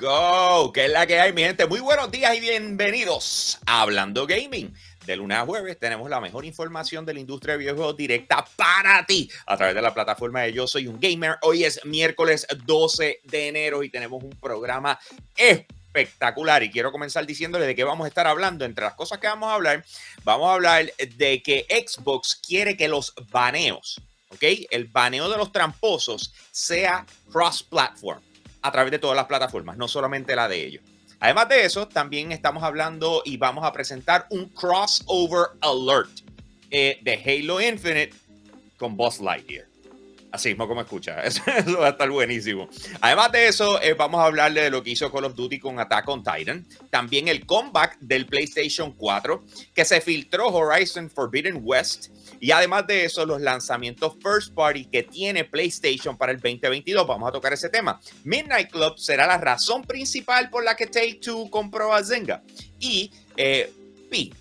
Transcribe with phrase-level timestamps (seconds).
[0.00, 0.72] go.
[0.72, 1.66] ¿Qué es la que hay, mi gente?
[1.66, 4.74] Muy buenos días y bienvenidos a Hablando Gaming.
[5.04, 9.04] De lunes a jueves tenemos la mejor información de la industria de videojuegos directa para
[9.04, 11.36] ti a través de la plataforma de Yo Soy un Gamer.
[11.42, 14.98] Hoy es miércoles 12 de enero y tenemos un programa
[15.36, 18.64] espectacular y quiero comenzar diciéndole de qué vamos a estar hablando.
[18.64, 19.84] Entre las cosas que vamos a hablar,
[20.24, 24.44] vamos a hablar de que Xbox quiere que los baneos, ¿ok?
[24.70, 28.29] El baneo de los tramposos sea cross-platform
[28.62, 30.82] a través de todas las plataformas, no solamente la de ellos.
[31.20, 36.10] Además de eso, también estamos hablando y vamos a presentar un crossover alert
[36.70, 38.14] eh, de Halo Infinite
[38.78, 39.69] con Boss Lightyear.
[40.32, 41.42] Así mismo como escucha, eso,
[41.80, 42.68] va a estar buenísimo.
[43.00, 45.78] Además de eso, eh, vamos a hablarle de lo que hizo Call of Duty con
[45.80, 46.66] Attack on Titan.
[46.90, 52.08] También el comeback del PlayStation 4, que se filtró Horizon Forbidden West.
[52.38, 57.06] Y además de eso, los lanzamientos first party que tiene PlayStation para el 2022.
[57.06, 58.00] Vamos a tocar ese tema.
[58.24, 62.42] Midnight Club será la razón principal por la que Take Two compró a Zynga.
[62.78, 63.72] Y eh,
[64.10, 64.32] Pi,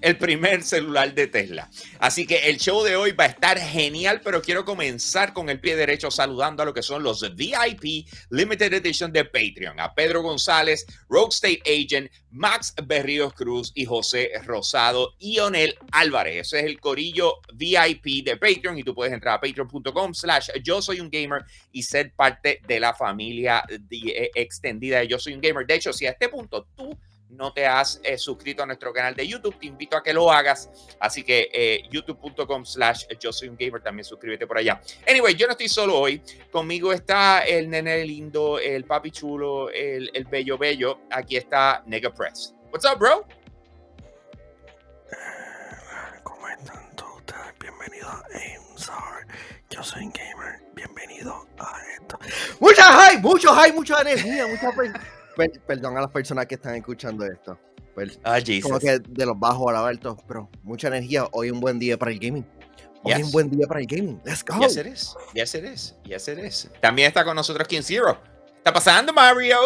[0.00, 1.70] el primer celular de Tesla.
[1.98, 5.60] Así que el show de hoy va a estar genial, pero quiero comenzar con el
[5.60, 10.22] pie derecho saludando a lo que son los VIP Limited Edition de Patreon, a Pedro
[10.22, 16.46] González, Rogue State Agent, Max Berríos Cruz y José Rosado y Onel Álvarez.
[16.46, 20.80] Ese es el corillo VIP de Patreon y tú puedes entrar a patreon.com slash yo
[20.80, 25.40] soy un gamer y ser parte de la familia eh, extendida de Yo Soy un
[25.40, 25.66] Gamer.
[25.66, 26.98] De hecho, si a este punto tú
[27.30, 30.30] no te has eh, suscrito a nuestro canal de YouTube, te invito a que lo
[30.30, 30.70] hagas.
[30.98, 34.80] Así que eh, youtube.com slash yo soy un gamer, también suscríbete por allá.
[35.06, 36.22] Anyway, yo no estoy solo hoy.
[36.50, 41.00] Conmigo está el nene lindo, el papi chulo, el, el bello bello.
[41.10, 42.54] Aquí está Nega Press.
[42.72, 43.26] What's up, bro?
[46.22, 47.58] ¿Cómo están todos ustedes?
[47.60, 49.26] Bienvenidos a Amzar.
[49.70, 50.60] Yo soy un gamer.
[50.74, 52.18] Bienvenido a esto.
[52.58, 54.72] Mucha hype, mucho hype, mucha energía, mucha...
[55.36, 57.58] Per perdón a las personas que están escuchando esto.
[57.94, 58.62] Per Ah, Jesus.
[58.64, 61.24] como que de los bajos a la alto, pero mucha energía.
[61.32, 62.46] Hoy un buen día para el gaming.
[63.02, 63.26] Hoy Yes.
[63.26, 64.20] un buen día para el gaming.
[64.24, 64.58] Let's go.
[64.60, 65.16] Yes, it is.
[65.34, 65.96] Yes, it is.
[66.04, 66.70] Yes, it is.
[66.80, 68.18] También está con nosotros King Zero.
[68.58, 69.56] ¿Está pasando, Mario?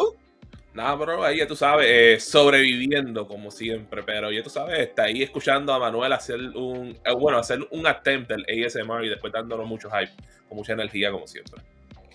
[0.73, 5.05] Nada, bro, ahí ya tú sabes, eh, sobreviviendo como siempre, pero ya tú sabes, está
[5.05, 9.33] ahí escuchando a Manuel hacer un, eh, bueno, hacer un attempt del ASMR y después
[9.33, 10.13] dándonos mucho hype,
[10.49, 11.63] con mucha energía como siempre.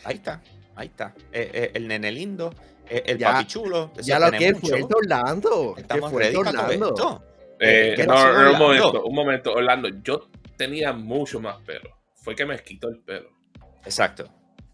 [0.04, 0.42] Ahí está.
[0.80, 1.14] Ahí está.
[1.32, 2.54] Eh, eh, el nene lindo,
[2.90, 3.92] eh, el Ya- papi chulo.
[4.02, 4.82] Ya lo que fue.
[4.84, 5.74] Orlando.
[5.76, 6.88] ¿Qué Estamos fue Orlando?
[6.90, 7.24] esto.
[7.60, 8.14] Eh, ¿qué no,
[8.54, 13.00] un momento, un momento, Orlando, yo tenía mucho más pelo, fue que me quitó el
[13.00, 13.30] pelo.
[13.84, 14.24] Exacto,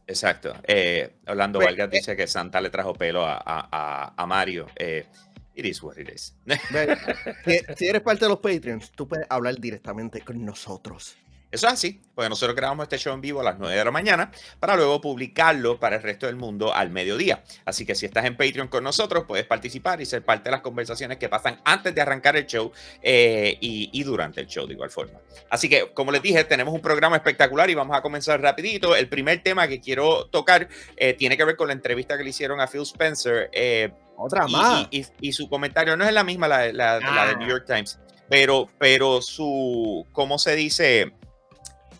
[0.05, 0.53] exacto.
[0.63, 4.25] Eh, Orlando Pues, Vargas eh, dice que Santa le trajo pelo a, a, a- a
[4.27, 4.67] Mario.
[4.75, 5.07] Eh,
[5.55, 6.35] it is what it is.
[7.77, 11.16] Si eres parte de los Patreons, tú puedes hablar directamente con nosotros.
[11.55, 13.91] Eso es así, porque nosotros grabamos este show en vivo a las 9 de la
[13.91, 17.43] mañana para luego publicarlo para el resto del mundo al mediodía.
[17.66, 20.61] Así que si estás en Patreon con nosotros, puedes participar y ser parte de las
[20.61, 22.71] conversaciones que pasan antes de arrancar el show
[23.01, 25.19] eh, y, y durante el show de igual forma.
[25.49, 28.95] Así que, como les dije, tenemos un programa espectacular y vamos a comenzar rapidito.
[28.95, 30.67] El primer tema que quiero tocar
[30.97, 33.49] eh, tiene que ver con la entrevista que le hicieron a Phil Spencer.
[33.53, 34.87] eh, Otra y, más.
[34.91, 37.49] y- su comentario no es la misma, la, la- la de New Ah.
[37.49, 37.99] York Times,
[38.29, 41.11] pero, pero su, ¿cómo se dice?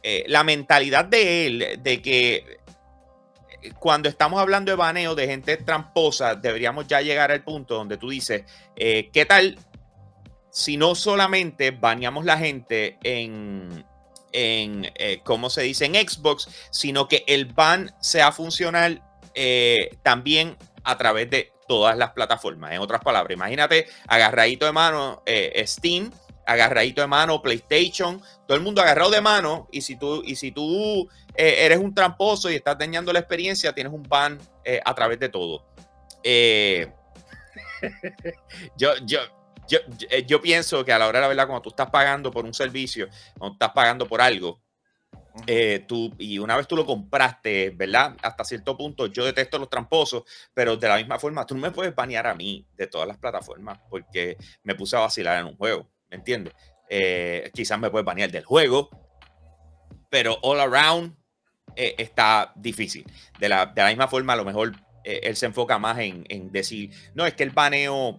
[0.08, 5.58] Eh, la mentalidad de él, de que eh, cuando estamos hablando de baneo de gente
[5.58, 8.44] tramposa, deberíamos ya llegar al punto donde tú dices,
[8.76, 9.58] eh, ¿qué tal
[10.52, 13.84] si no solamente baneamos la gente en,
[14.32, 14.92] en
[15.24, 15.86] ¿cómo se dice?
[15.86, 19.02] En Xbox, sino que el ban sea funcional
[20.04, 22.74] también a través de todas las plataformas.
[22.74, 25.24] En otras palabras, imagínate agarradito de mano
[25.66, 26.12] Steam,
[26.46, 30.52] agarradito de mano PlayStation, todo el mundo agarrado de mano y si tú, y si
[30.52, 34.94] tú eh, eres un tramposo y estás dañando la experiencia, tienes un ban eh, a
[34.94, 35.66] través de todo.
[36.24, 36.92] Eh,
[38.78, 39.20] yo, yo,
[39.68, 41.90] yo, yo, eh, yo pienso que a la hora de la verdad, cuando tú estás
[41.90, 44.62] pagando por un servicio, cuando estás pagando por algo,
[45.48, 48.16] eh, tú, y una vez tú lo compraste, ¿verdad?
[48.22, 50.24] Hasta cierto punto, yo detesto los tramposos,
[50.54, 53.18] pero de la misma forma, tú no me puedes banear a mí de todas las
[53.18, 56.54] plataformas porque me puse a vacilar en un juego, ¿me entiendes?
[56.90, 58.90] Eh, quizás me puedes banear del juego,
[60.10, 61.14] pero all around
[61.76, 63.06] eh, está difícil.
[63.38, 64.74] De la, de la misma forma, a lo mejor
[65.04, 68.18] eh, él se enfoca más en, en decir, no, es que el baneo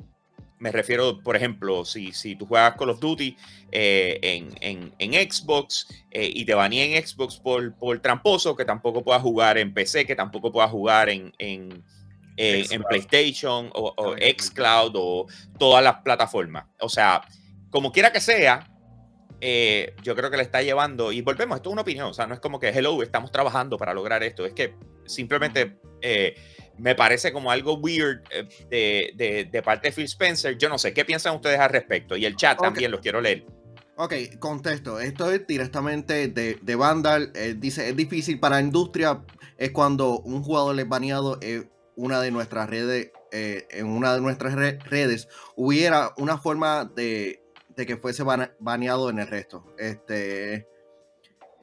[0.59, 3.37] me refiero, por ejemplo, si, si tú juegas Call of Duty
[3.73, 9.05] eh, en, en, en, Xbox y te baneen en Xbox por, por tramposo, que tampoco
[9.05, 11.83] puedas jugar en PC, que tampoco puedas jugar en, en,
[12.39, 15.27] en, en PlayStation o, o Xcloud o
[15.59, 16.65] todas las plataformas.
[16.81, 17.23] O sea,
[17.77, 18.71] como quiera que sea,
[19.43, 22.27] eh, yo creo que le está llevando, y volvemos, esto es una opinión, o sea,
[22.27, 24.75] no es como que, hello, estamos trabajando para lograr esto, es que
[25.05, 26.35] simplemente eh,
[26.79, 30.57] me parece como algo weird eh, de, de, parte de Phil Spencer.
[30.57, 32.17] Yo no sé, ¿qué piensan ustedes al respecto?
[32.17, 33.45] Y el chat también los quiero leer.
[33.99, 34.99] Ok, contesto.
[34.99, 37.31] Esto es directamente de, de Vandal.
[37.59, 39.23] dice, es difícil para la industria.
[39.59, 44.55] Es cuando un jugador es baneado en una de nuestras redes, en una de nuestras
[44.55, 47.46] redes, hubiera una forma de
[47.77, 48.23] de que fuese
[48.59, 49.75] baneado en el resto.
[49.79, 50.67] Este,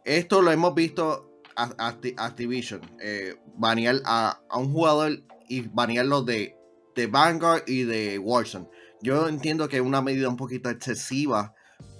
[0.06, 6.56] esto lo hemos visto Activision, eh, banear a, un jugador y banearlo de,
[6.95, 8.68] de Vanguard y de Warzone.
[9.01, 11.54] Yo entiendo que es una medida un poquito excesiva,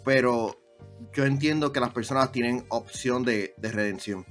[0.06, 0.60] pero
[1.14, 4.26] yo entiendo que las personas tienen opción de, redención.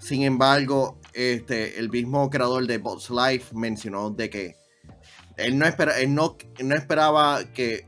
[0.00, 4.56] Sin embargo, este, el mismo creador de Bots Life mencionó de que
[5.36, 7.87] él no, él no, no esperaba que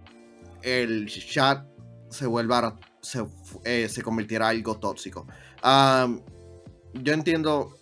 [0.63, 1.65] el chat
[2.11, 3.25] se vuelva, se,
[3.65, 5.27] eh, se convirtiera en algo tóxico.
[5.63, 7.77] yo entiendo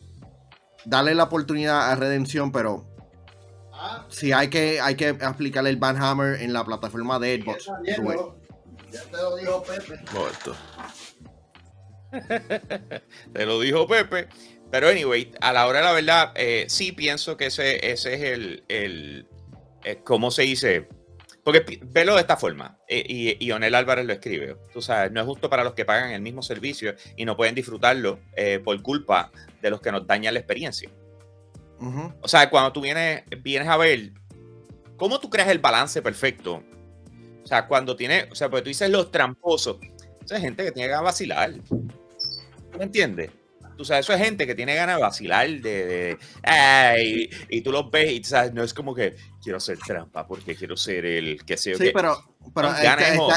[0.84, 2.86] darle la oportunidad a redención, pero
[4.08, 7.66] si hay que, hay que aplicarle el Banhammer en la plataforma de Xbox.
[8.90, 10.00] Ya te lo dijo Pepe.
[13.32, 14.28] te lo dijo Pepe.
[14.70, 18.22] Pero anyway, a la hora de la verdad, eh, sí pienso que ese, ese es
[18.22, 19.26] el, el,
[19.84, 20.88] eh, ¿cómo se dice?
[21.48, 25.20] Porque velo de esta forma, eh, y, y, Onel Álvarez lo escribe, tú sabes, no
[25.20, 28.82] es justo para los que pagan el mismo servicio y no pueden disfrutarlo eh, por
[28.82, 30.90] culpa de los que nos dañan la experiencia.
[32.20, 34.12] O sea, cuando tú vienes, vienes a ver,
[34.98, 36.62] ¿cómo tú creas el balance perfecto?
[37.42, 39.78] O sea, cuando tienes, o sea, porque tú dices los tramposos,
[40.22, 41.50] esa es gente que tiene que vacilar.
[42.76, 43.30] ¿Me entiendes?
[43.78, 46.18] Tú sabes, eso es gente que tiene ganas de vacilar, de,
[47.48, 50.76] y, tú los ves y sabes, no es como que quiero hacer trampa porque quiero
[50.76, 51.76] ser el que sea.
[51.76, 52.18] Sí, pero,
[52.52, 52.72] pero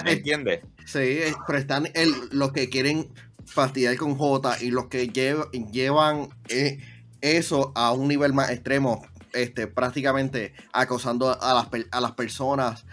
[0.03, 0.61] ¿me entiendes?
[0.87, 3.13] Sí, pero están el, los que quieren
[3.45, 6.79] fastidiar con J y los que llevan eh,
[7.21, 12.83] eso a un nivel más extremo, este, prácticamente acosando a las, a las personas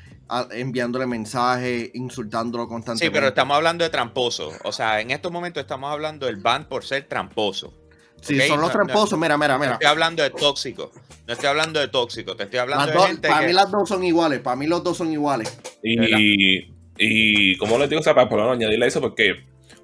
[0.53, 3.07] enviándole mensajes, insultándolo constantemente.
[3.07, 4.53] Sí, pero estamos hablando de tramposo.
[4.65, 7.75] O sea, en estos momentos estamos hablando del ban por ser tramposo.
[8.21, 9.69] Sí, son los tramposos, mira, mira, mira.
[9.69, 10.91] No estoy hablando de tóxico.
[11.27, 14.03] No estoy hablando de tóxico, te estoy hablando de gente Para mí las dos son
[14.03, 15.57] iguales, para mí los dos son iguales.
[15.83, 19.35] Y, y como les digo, o sea, para, para añadirle eso, porque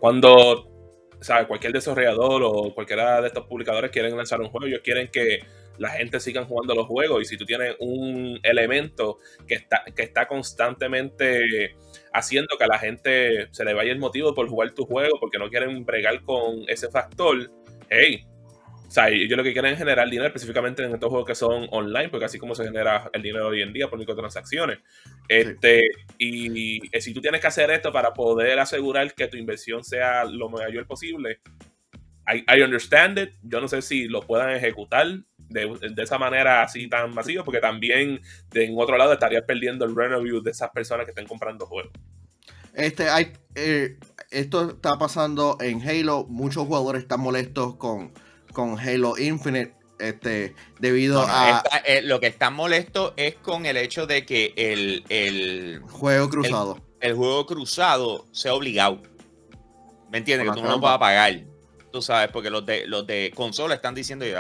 [0.00, 0.75] cuando
[1.25, 5.08] o sea, cualquier desarrollador o cualquiera de estos publicadores quieren lanzar un juego, ellos quieren
[5.11, 5.38] que
[5.79, 7.23] la gente siga jugando los juegos.
[7.23, 11.76] Y si tú tienes un elemento que está, que está constantemente
[12.12, 15.38] haciendo que a la gente se le vaya el motivo por jugar tu juego, porque
[15.38, 17.50] no quieren bregar con ese factor,
[17.88, 18.26] hey.
[18.87, 21.67] O sea, ellos lo que quieren es generar dinero específicamente en estos juegos que son
[21.73, 24.79] online, porque así como se genera el dinero hoy en día por microtransacciones.
[25.29, 29.82] Este, y, y si tú tienes que hacer esto para poder asegurar que tu inversión
[29.82, 31.41] sea lo mayor posible,
[32.26, 33.35] I, understand it.
[33.43, 35.06] Yo no sé si lo puedan ejecutar
[35.49, 38.20] de, esa manera así tan masiva, porque también
[38.50, 41.93] de, en otro lado estarías perdiendo el revenue de esas personas que estén comprando juegos.
[42.75, 43.99] Este, hay, eh,
[44.31, 46.26] esto está pasando en Halo.
[46.29, 48.12] Muchos jugadores están molestos con,
[48.52, 49.75] con Halo Infinite.
[49.99, 51.62] Este, debido a.
[51.87, 56.85] Eh, lo que está molesto es con el hecho de que el, el juego cruzado.
[57.00, 59.00] El, juego cruzado sea obligado.
[60.11, 60.49] ¿Me entiendes?
[60.49, 61.45] Que tú no lo puedas pagar.
[61.95, 64.35] Tú sabes, porque los de, los de consola están diciendo, yo,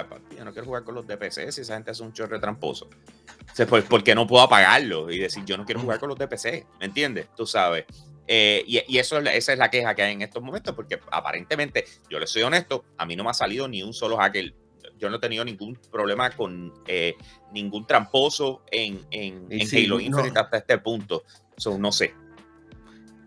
[0.44, 2.86] no quiero jugar con los de PC si esa gente hace un chorre tramposo.
[2.86, 6.26] O pues, porque no puedo apagarlo y decir, yo no quiero jugar con los de
[6.26, 7.28] PC, ¿me entiendes?
[7.36, 7.84] Tú sabes.
[8.26, 12.18] Eh, y, eso esa es la queja que hay en estos momentos, porque aparentemente, yo
[12.18, 14.52] le soy honesto, a mí no me ha salido ni un solo hacker.
[14.98, 17.14] Yo no he tenido ningún problema con eh,
[17.52, 21.22] ningún tramposo en, en, Halo Infinite hasta este punto.
[21.56, 22.16] Eso no sé.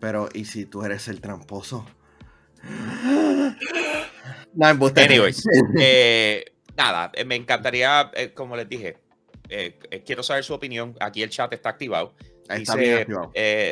[0.01, 1.85] Pero, ¿y si tú eres el tramposo?
[5.03, 5.43] Anyways,
[5.79, 6.45] eh,
[6.75, 8.97] nada, eh, me encantaría, eh, como les dije,
[10.05, 10.95] quiero saber su opinión.
[10.99, 12.15] Aquí el chat está activado.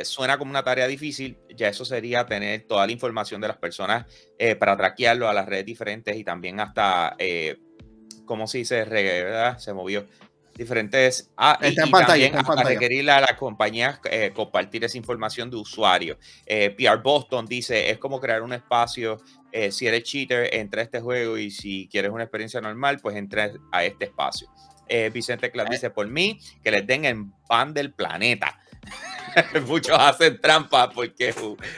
[0.04, 1.38] suena como una tarea difícil.
[1.56, 4.06] Ya eso sería tener toda la información de las personas
[4.60, 7.18] para traquearlo a las redes diferentes y también hasta,
[8.26, 8.86] ¿cómo se dice?
[9.58, 10.06] Se movió
[10.56, 16.18] diferentes ah, y, también a, requerirle a las compañías eh, compartir esa información de usuario.
[16.46, 19.18] Eh, PR Boston dice, es como crear un espacio,
[19.52, 23.16] eh, si eres cheater, entra a este juego y si quieres una experiencia normal, pues
[23.16, 24.50] entra a este espacio.
[25.12, 28.60] Vicente Clark dice, por mí, que les den el pan del planeta.
[29.68, 31.34] Muchos hacen trampa porque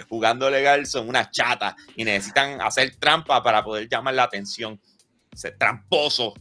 [0.09, 4.79] jugando legal son unas chatas y necesitan hacer trampa para poder llamar la atención.
[5.31, 6.33] Ese tramposo,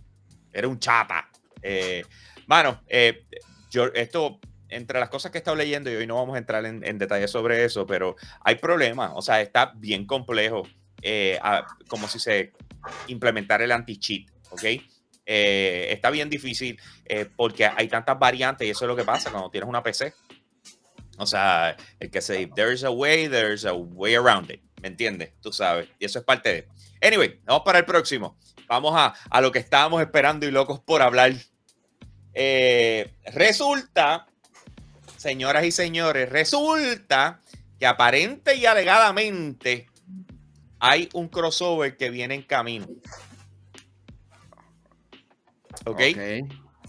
[0.52, 1.28] era un chata.
[1.62, 2.04] Eh,
[2.46, 3.26] Mano, eh,
[3.70, 6.64] yo, esto entre las cosas que he estado leyendo, y hoy no vamos a entrar
[6.66, 10.64] en, en detalle sobre eso, pero hay problemas, o sea, está bien complejo,
[11.02, 11.38] eh,
[11.88, 12.52] como si se
[13.08, 14.64] implementar el anti-cheat, ¿ok?
[15.28, 19.30] Eh, está bien difícil eh, porque hay tantas variantes y eso es lo que pasa
[19.30, 20.14] cuando tienes una PC.
[21.18, 24.62] O sea, el que se there's a way, there's a way around it.
[24.82, 25.32] ¿Me entiendes?
[25.40, 25.88] Tú sabes.
[25.98, 26.68] Y eso es parte de.
[27.06, 28.38] Anyway, vamos para el próximo.
[28.68, 31.32] Vamos a, a lo que estábamos esperando y locos por hablar.
[32.38, 34.26] Eh, resulta,
[35.16, 37.40] señoras y señores, resulta
[37.78, 39.88] que aparente y alegadamente
[40.78, 42.86] hay un crossover que viene en camino.
[45.86, 46.00] ¿Ok?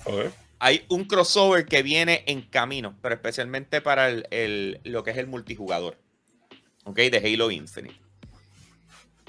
[0.06, 0.34] Ok.
[0.60, 5.18] Hay un crossover que viene en camino, pero especialmente para el, el- lo que es
[5.18, 5.98] el multijugador.
[6.84, 6.98] ¿Ok?
[6.98, 7.96] De Halo Infinite.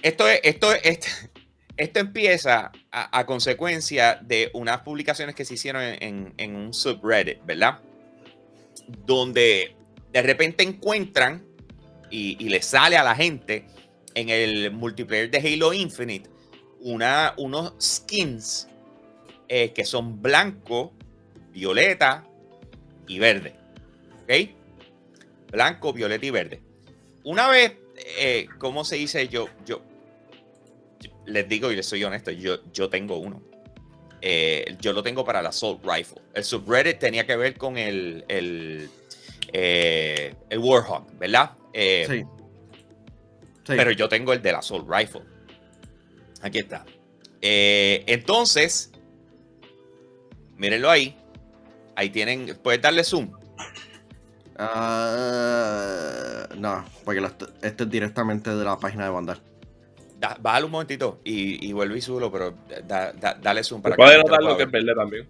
[0.02, 1.06] Esto es, esto es, esto,
[1.78, 7.78] esto empieza a, consecuencia de unas publicaciones que se hicieron en, un subreddit, ¿verdad?
[9.06, 9.76] Donde
[10.12, 11.46] de repente encuentran
[12.10, 13.66] y, le sale a la gente
[14.14, 16.28] en el multiplayer de Halo Infinite
[16.80, 18.68] una, unos skins
[19.48, 20.92] eh, que son blanco,
[21.52, 22.24] violeta
[23.06, 23.54] y verde.
[24.24, 24.50] ¿Ok?
[25.52, 26.60] Blanco, violeta y verde.
[27.22, 27.76] Una vez,
[28.18, 29.28] eh, ¿cómo se dice?
[29.28, 29.82] Yo, yo
[31.28, 33.42] les digo y les soy honesto, yo, yo tengo uno.
[34.20, 36.20] Eh, yo lo tengo para la Assault Rifle.
[36.34, 38.90] El subreddit tenía que ver con el, el,
[39.52, 41.52] eh, el Warhawk, ¿verdad?
[41.72, 42.24] Eh, Sí.
[43.64, 43.74] Sí.
[43.76, 45.22] pero yo tengo el de la Assault Rifle.
[46.42, 46.84] Aquí está.
[47.40, 48.90] Entonces,
[50.56, 51.16] mírenlo ahí.
[51.94, 52.58] Ahí tienen.
[52.62, 53.30] Puedes darle zoom.
[54.56, 57.20] Ah, no, porque
[57.62, 59.40] esto es directamente de la página de Vandal.
[60.18, 62.52] Da, bájale un momentito y, y vuelve y súbelo, pero
[62.86, 64.84] da- da- dale zoom para puede notar lo que es ver.
[64.84, 65.28] verde también.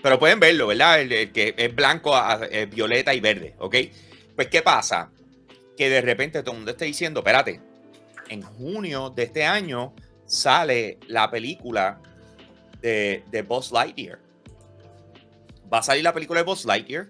[0.00, 1.00] Pero pueden verlo, ¿verdad?
[1.00, 2.36] El, el que es blanco, a-
[2.70, 3.74] violeta y verde, ¿ok?
[4.36, 5.10] Pues, ¿qué pasa?
[5.76, 7.60] Que de repente todo el mundo está diciendo, espérate,
[8.28, 9.92] en junio de este año
[10.26, 12.00] sale la película
[12.80, 14.20] de, de Buzz Lightyear.
[15.72, 17.08] Va a salir la película de Buzz Lightyear.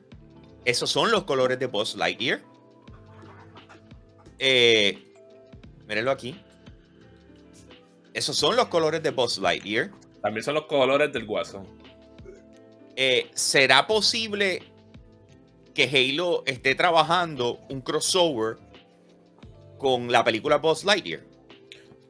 [0.64, 2.40] Esos son los colores de Buzz Lightyear.
[4.38, 4.98] Eh,
[5.86, 6.40] mírenlo aquí.
[8.18, 9.92] Esos son los colores de Buzz Lightyear.
[10.20, 11.64] También son los colores del guaso.
[12.96, 14.60] Eh, ¿será posible
[15.72, 18.56] que Halo esté trabajando un crossover
[19.78, 21.20] con la película Buzz Lightyear?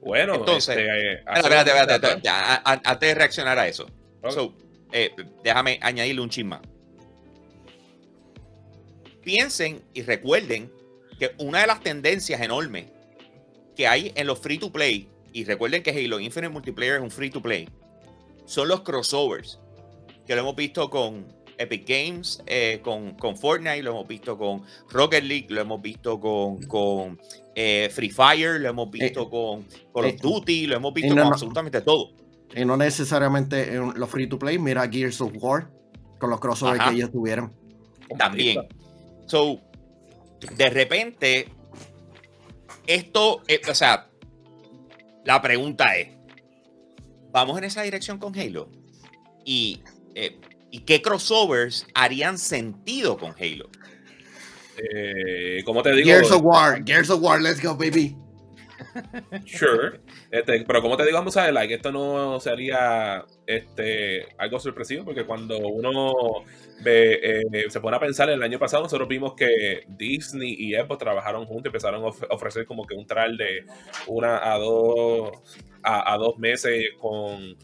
[0.00, 3.86] Bueno, Entonces, este, eh, Espérate, espérate, ya, antes de reaccionar a eso.
[4.30, 4.54] So,
[4.90, 5.10] eh,
[5.44, 6.62] déjame añadirle un chisma.
[9.22, 10.72] Piensen y recuerden
[11.18, 12.86] que una de las tendencias enormes
[13.76, 17.10] que hay en los free to play, y recuerden que Halo Infinite Multiplayer es un
[17.10, 17.68] free to play,
[18.46, 19.58] son los crossovers,
[20.26, 21.26] que lo hemos visto con
[21.58, 26.20] Epic Games, eh, con, con Fortnite, lo hemos visto con Rocket League, lo hemos visto
[26.20, 27.18] con, con
[27.54, 31.14] eh, Free Fire, lo hemos visto Eh, con Call of eh, Duty, lo hemos visto
[31.14, 32.12] no, con absolutamente todo.
[32.54, 35.68] Y no necesariamente en los free to play, mira Gears of War
[36.18, 36.90] con los crossovers Ajá.
[36.90, 37.52] que ellos tuvieron.
[38.16, 38.66] También.
[39.26, 39.60] So,
[40.56, 41.48] de repente,
[42.86, 44.07] esto, eh, o sea,
[45.28, 46.08] la pregunta es,
[47.30, 48.70] ¿vamos en esa dirección con Halo?
[49.44, 49.82] ¿Y,
[50.14, 53.68] eh, ¿y qué crossovers harían sentido con Halo?
[54.78, 58.16] Eh, como te digo, Gears of War, Gears of War, let's go, baby.
[59.46, 60.00] Sure.
[60.30, 65.04] Este, pero como te digo, vamos a ver, like, esto no sería este, algo sorpresivo,
[65.04, 66.12] porque cuando uno
[66.82, 70.98] ve, eh, se pone a pensar, el año pasado nosotros vimos que Disney y Xbox
[70.98, 73.64] trabajaron juntos y empezaron a of- ofrecer como que un trial de
[74.06, 75.30] una a dos,
[75.82, 77.56] a, a dos meses con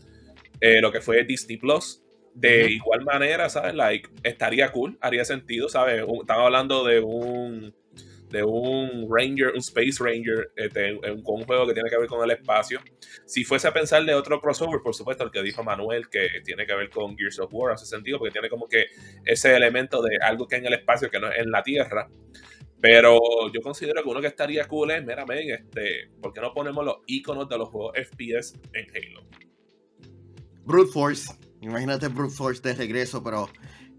[0.61, 2.01] eh, lo que fue Disney Plus.
[2.35, 3.75] De igual manera, ¿sabes?
[3.77, 6.05] Like, estaría cool, haría sentido, ¿sabes?
[6.21, 7.73] Estaba hablando de un
[8.35, 12.07] de un Ranger, un Space Ranger, este, un- con un juego que tiene que ver
[12.09, 12.81] con el espacio.
[13.25, 16.67] Si fuese a pensar de otro crossover, por supuesto, el que dijo Manuel, que tiene
[16.67, 18.87] que ver con Gears of War, hace sentido, porque tiene como que
[19.25, 22.09] ese elemento de algo que en el espacio, que no es en la Tierra.
[22.81, 23.19] Pero
[23.51, 26.85] yo considero que uno que estaría cool es, mira, men, este, ¿por qué no ponemos
[26.85, 29.27] los iconos de los juegos FPS en Halo?
[30.67, 31.33] Brute Force.
[31.63, 33.49] Imagínate Brute Force de regreso, pero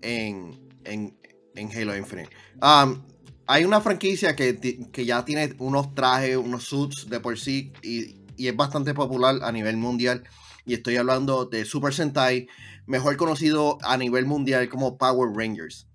[0.03, 0.51] en,
[0.83, 1.17] en,
[1.55, 2.29] en Halo Infinite.
[2.61, 3.01] Um,
[3.47, 4.57] hay una franquicia que,
[4.91, 9.39] que ya tiene unos trajes, unos suits de por sí y, y es bastante popular
[9.41, 10.23] a nivel mundial.
[10.65, 12.47] Y estoy hablando de Super Sentai,
[12.87, 15.87] mejor conocido a nivel mundial como Power Rangers.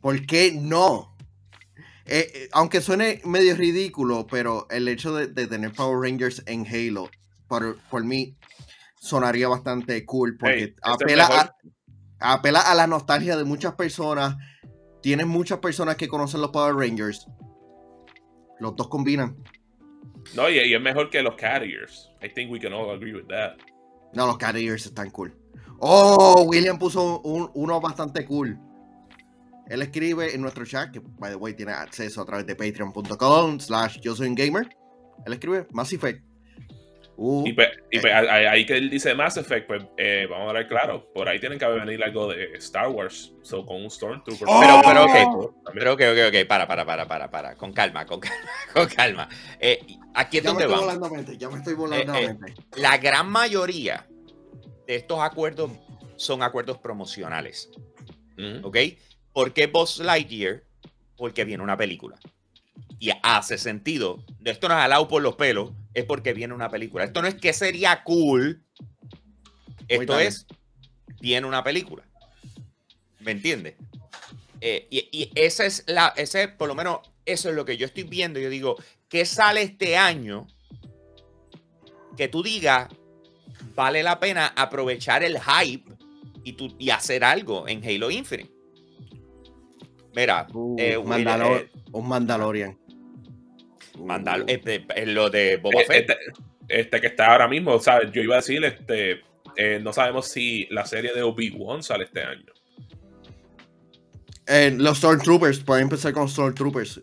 [0.00, 1.16] ¿Por qué no?
[2.06, 6.66] Eh, eh, aunque suene medio ridículo, pero el hecho de, de tener Power Rangers en
[6.66, 7.10] Halo,
[7.46, 8.36] por, por mí,
[9.00, 11.56] sonaría bastante cool porque Hey, apela
[12.20, 14.36] a, apela a la nostalgia de muchas personas.
[15.02, 17.26] Tienes muchas personas que conocen los Power Rangers.
[18.58, 19.36] Los dos combinan.
[20.34, 22.10] No, y, y es mejor que los Carriers.
[22.22, 23.56] I think we can all agree with that.
[24.12, 25.34] No, los Carriers están cool.
[25.78, 28.58] Oh, William puso un- uno bastante cool.
[29.68, 33.60] Él escribe en nuestro chat, que by the way tiene acceso a través de patreon.com
[33.60, 34.68] slash yo soy un gamer.
[35.24, 36.24] Él escribe Mass Effect.
[37.22, 40.46] Uh, Y, pues, y pues, ahí- ahí que él dice Mass Effect, pues eh, vamos
[40.46, 41.12] a hablar claro.
[41.12, 43.34] Por ahí tienen que venir algo de Star Wars.
[43.42, 44.48] So, con un Stormtrooper.
[44.50, 44.60] Oh.
[44.82, 45.54] Pero, pero.
[45.74, 47.54] Pero ok, ok, ok, para, para, para, para, para.
[47.56, 48.38] Con calma, con calma,
[48.72, 49.28] con calma.
[49.58, 49.80] Eh,
[50.14, 50.98] aquí es ya me donde estoy vamos.
[50.98, 52.54] volando mente, ya me estoy volando Eh, la eh, mente.
[52.76, 54.06] La gran mayoría
[54.86, 55.72] de estos acuerdos
[56.16, 57.70] son acuerdos promocionales.
[58.38, 58.66] Ujú.
[58.68, 58.78] ¿Ok?
[59.34, 60.62] ¿Por qué Buzz Lightyear?
[61.18, 62.18] Porque viene una película.
[62.98, 64.24] Y hace sentido.
[64.42, 67.04] Esto no es alado por los pelos, es porque viene una película.
[67.04, 68.62] Esto no es que sería cool.
[69.88, 70.46] Esto es,
[71.20, 72.04] viene una película.
[73.20, 73.74] ¿Me entiendes?
[74.60, 77.86] Eh, y, y esa es la, ese, por lo menos, eso es lo que yo
[77.86, 78.38] estoy viendo.
[78.38, 78.76] Yo digo,
[79.08, 80.46] ¿qué sale este año?
[82.16, 82.88] Que tú digas,
[83.74, 85.90] vale la pena aprovechar el hype
[86.44, 88.50] y, tú, y hacer algo en Halo Infinite.
[90.14, 92.78] Mira, Uh, eh, Mandalor- eh, un Mandalorian.
[94.00, 96.10] Mandal- eh, eh, lo de Boba Eh, Fett.
[96.10, 96.32] Este,
[96.68, 98.10] este que está ahora mismo, ¿sabes?
[98.12, 99.22] Yo iba a decir, este,
[99.56, 102.52] eh, no sabemos si la serie de Obi-Wan sale este año.
[104.46, 107.00] eh, los Stormtroopers, pueden empezar con Stormtroopers.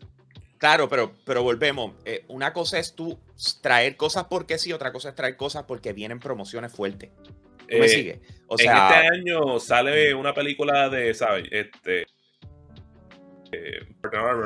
[0.57, 1.93] Claro, pero, pero volvemos.
[2.03, 3.17] Eh, una cosa es tú
[3.61, 7.11] traer cosas porque sí, otra cosa es traer cosas porque vienen promociones fuertes.
[7.69, 8.19] ¿Tú me sigues?
[8.47, 11.45] O en este año sale una película de, ¿sabes?
[11.51, 12.07] Este.
[13.51, 13.87] eh,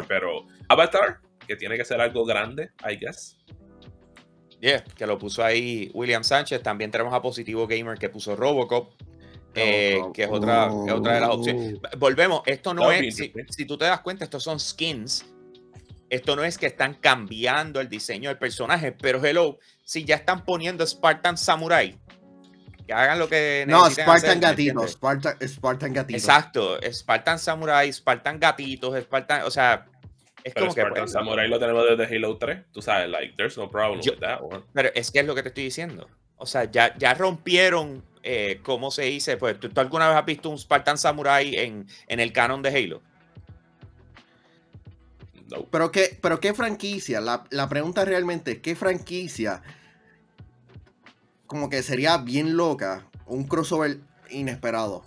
[0.08, 1.20] pero Avatar,
[1.51, 3.38] que tiene que ser algo grande, I guess.
[4.62, 6.63] yeah, que lo puso ahí William Sánchez.
[6.63, 8.93] También tenemos a Positivo Gamer que puso Robocop.
[9.53, 10.15] eh, Robocop.
[10.15, 11.79] que es otra, que es otra de las opciones.
[11.98, 15.25] Volvemos, esto no es, si, tú te das cuenta, estos son skins.
[16.09, 20.46] Esto no es que están cambiando el diseño del personaje, pero hello, si ya están
[20.46, 21.98] poniendo Spartan Samurai,
[22.85, 24.92] que hagan lo que No, Spartan hacer, ¿me Gatitos.
[24.92, 26.22] Spartan, Spartan Gatitos.
[26.22, 29.87] Exacto, Spartan Samurai, Spartan Gatitos, Spartan, o sea,
[30.44, 30.82] es Pero como que...
[30.82, 32.66] Spartan pues, Samurai lo tenemos desde Halo 3.
[32.72, 34.64] Tú sabes, like, there's no problem Yo- with that one.
[34.74, 36.10] Pero es que es lo que te estoy diciendo.
[36.38, 39.38] O sea, ya, ya rompieron, eh, ¿cómo se dice?
[39.38, 42.70] Pues, ¿tú, tú alguna vez has visto un Spartan Samurai en, en el canon de
[42.70, 43.01] Halo?
[45.50, 45.66] No.
[45.66, 49.62] Pero qué, pero qué franquicia, la, la pregunta realmente es, ¿qué franquicia
[51.46, 53.98] como que sería bien loca un crossover
[54.30, 55.04] inesperado?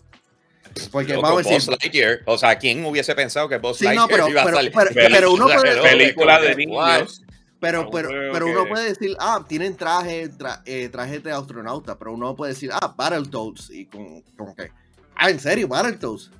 [0.90, 2.20] Porque Loco, vamos a decir, Lightyear.
[2.26, 4.72] O sea, ¿quién hubiese pensado que Buzz Sí, no, Lightyear pero- iba a pero- salir?
[4.74, 7.22] pero- pero uno puede- Película de niños.
[7.60, 11.98] pero, no pero, pero uno puede decir, ah, tienen traje, tra- eh, trajes de astronauta,
[11.98, 14.70] pero uno puede decir, ah, Battletoads, y con, como que,
[15.16, 16.30] ah, en serio, Battletoads.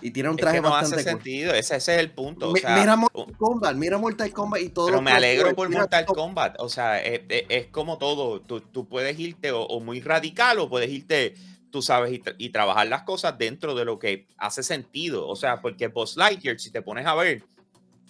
[0.00, 1.12] Y tiene un Es traje que no hace bastante cool.
[1.22, 2.50] sentido, ese, ese es el punto.
[2.50, 6.04] o sea, mira Mortal Kombat, mira Mortal Kombat y todo Pero me alegro por Mortal
[6.06, 6.54] Kombat.
[6.60, 8.40] O sea, es, es- es como todo.
[8.40, 11.34] Tú, tú puedes irte o, o muy radical o puedes irte,
[11.70, 15.26] tú sabes, y, tra- y trabajar las cosas dentro de lo que hace sentido.
[15.28, 17.42] O sea, porque Buzz Lightyear, si te pones a ver,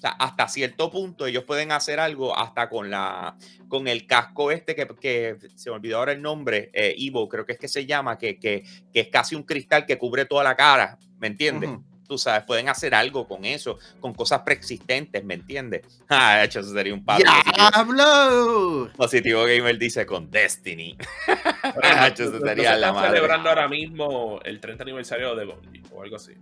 [0.02, 5.36] hasta cierto punto ellos pueden hacer algo hasta con la con el casco este que,
[5.56, 8.38] se me olvidó ahora el nombre, eh, Ivo, creo que es que se llama, que,
[8.38, 11.70] que, que es casi un cristal que cubre toda la cara, ¿me entiendes?
[12.08, 15.82] Tú sabes, pueden hacer algo con eso, con cosas preexistentes, ¿me entiendes?
[16.08, 17.22] Ah, de hecho, eso sería un palo.
[17.54, 18.90] ¡Diablo!
[18.96, 20.96] Positivo Gamer dice con Destiny.
[21.26, 23.10] Pero Ah, no- eso sería la madre.
[23.10, 26.32] celebrando ahora mismo el 30 aniversario de Bungie o algo así.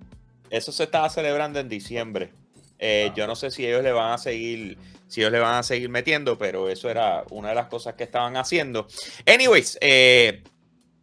[0.50, 2.32] Eso se estaba celebrando en diciembre.
[2.78, 3.14] Eh, Ah.
[3.16, 5.88] Yo no sé si ellos le van a seguir, si ellos le van a seguir
[5.88, 8.86] metiendo, pero eso era una de las cosas que estaban haciendo.
[9.26, 10.42] Anyways, eh,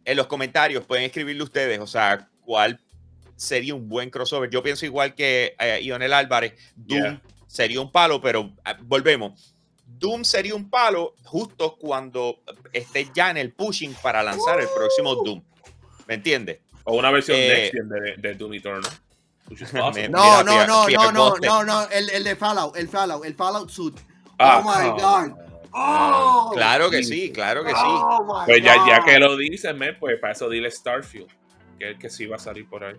[0.04, 2.78] en los comentarios pueden escribirle ustedes, o sea, cuál
[3.36, 4.50] sería un buen crossover.
[4.50, 7.22] Yo pienso igual que eh, Ionel Álvarez, Doom Yeah.
[7.46, 9.54] sería un palo, pero ah, volvemos.
[9.86, 12.40] Doom sería un palo justo cuando
[12.72, 15.42] esté ya en el pushing para lanzar el próximo Doom.
[16.06, 16.60] ¿Me entiendes?
[16.84, 18.82] O una versión Eh, next gen de, de Doom Eternal.
[19.74, 23.34] No, Mira, no, no, no, no, no, no, el, el de Fallout, el Fallout, el
[23.34, 23.94] Fallout suit.
[24.38, 25.38] Ah, oh my God.
[25.70, 27.76] Oh, Claro que sí, claro que sí.
[27.78, 31.28] oh my Pues ya, ya que lo dices, me, pues para eso dile Starfield.
[31.78, 32.96] Que que sí va a salir por ahí.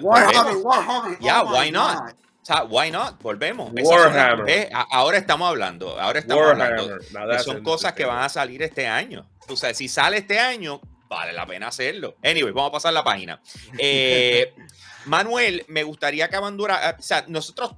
[0.00, 0.56] Warhammer.
[0.56, 1.18] Warhammer.
[1.20, 1.98] Ya, oh why not?
[1.98, 2.10] God.
[2.10, 3.20] O sea, why not?
[3.20, 3.72] Volvemos.
[3.72, 4.70] Warhammer.
[4.90, 5.98] ahora estamos hablando.
[5.98, 6.98] Ahora estamos hablando.
[6.98, 9.28] Que son cosas que van a salir este año.
[9.48, 12.16] O sea, si sale este año, vale la pena hacerlo.
[12.22, 13.40] Anyway, vamos a pasar la página.
[13.78, 14.54] Eh,
[15.06, 16.96] Manuel, me gustaría que abandonara.
[16.98, 17.72] O sea, nosotros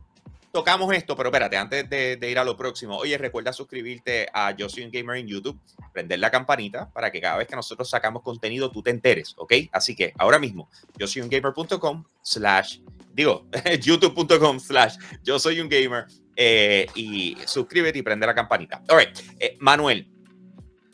[0.53, 4.69] tocamos esto, pero espérate, antes de, ir a lo próximo, oye, recuerda suscribirte a Yo
[4.69, 5.59] Soy un Gamer en YouTube,
[5.93, 9.53] prender la campanita para que cada vez que nosotros sacamos contenido tú te enteres, ¿ok?
[9.73, 12.81] Así que ahora mismo, yo soy un gamer.com slash,
[13.13, 13.47] digo,
[13.83, 16.07] youtube.com slash yo soy un gamer
[16.37, 18.83] eh, y suscríbete y prende la campanita.
[18.89, 20.09] All right, eh, Manuel,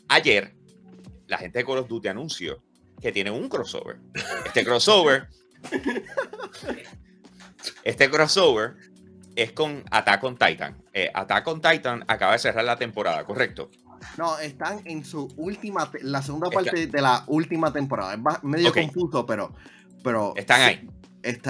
[0.07, 0.53] ayer
[1.27, 2.61] la gente de Call of Duty anunció
[3.01, 3.99] que tiene un crossover.
[4.45, 5.27] Este crossover,
[7.83, 8.75] este crossover
[9.35, 10.77] es con Attack on Titan.
[10.93, 13.69] Eh, Attack on Titan acaba de cerrar la temporada, ¿correcto?
[14.17, 18.13] No, están en su última, la segunda parte de la última temporada.
[18.13, 19.53] Es medio confuso, pero,
[20.03, 20.89] pero están ahí.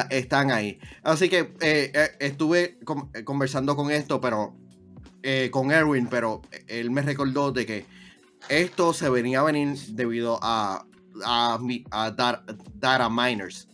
[0.09, 0.79] están ahí.
[1.03, 2.79] Así que eh, eh, estuve
[3.23, 4.55] conversando con esto, pero
[5.51, 7.85] con Erwin, pero él me recordó de que
[8.47, 10.85] esto se venía a venir debido a,
[11.25, 11.59] a,
[11.91, 12.11] a
[12.75, 13.67] data miners.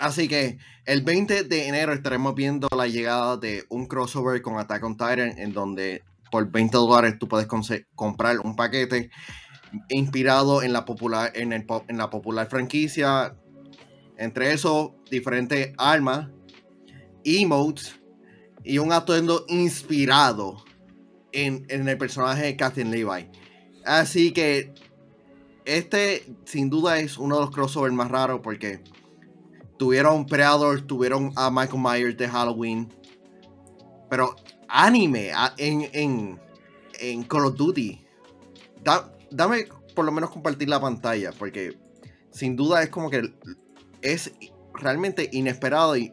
[0.00, 4.82] Así que el 20 de enero estaremos viendo la llegada de un crossover con Attack
[4.82, 7.46] on Titan en donde por 20 dólares tú puedes
[7.94, 9.10] comprar un paquete
[9.90, 11.66] inspirado en la popular, en,
[11.98, 13.36] la popular franquicia.
[14.16, 16.28] Entre eso, diferentes armas,
[17.22, 18.00] emotes
[18.64, 20.64] y un atuendo inspirado
[21.32, 23.28] en, en el personaje de Captain Levi.
[23.84, 24.72] Así que
[25.66, 28.80] este sin duda es uno de los crossovers más raros porque
[29.80, 32.92] tuvieron Predator, tuvieron a Michael Myers de Halloween.
[34.10, 34.36] Pero
[34.68, 36.38] anime en,
[37.00, 37.98] en, Call of Duty.
[39.30, 39.64] dame
[39.94, 41.78] por lo menos compartir la pantalla, porque
[42.30, 43.32] sin duda es como que
[44.02, 44.34] es
[44.74, 46.12] realmente inesperado y,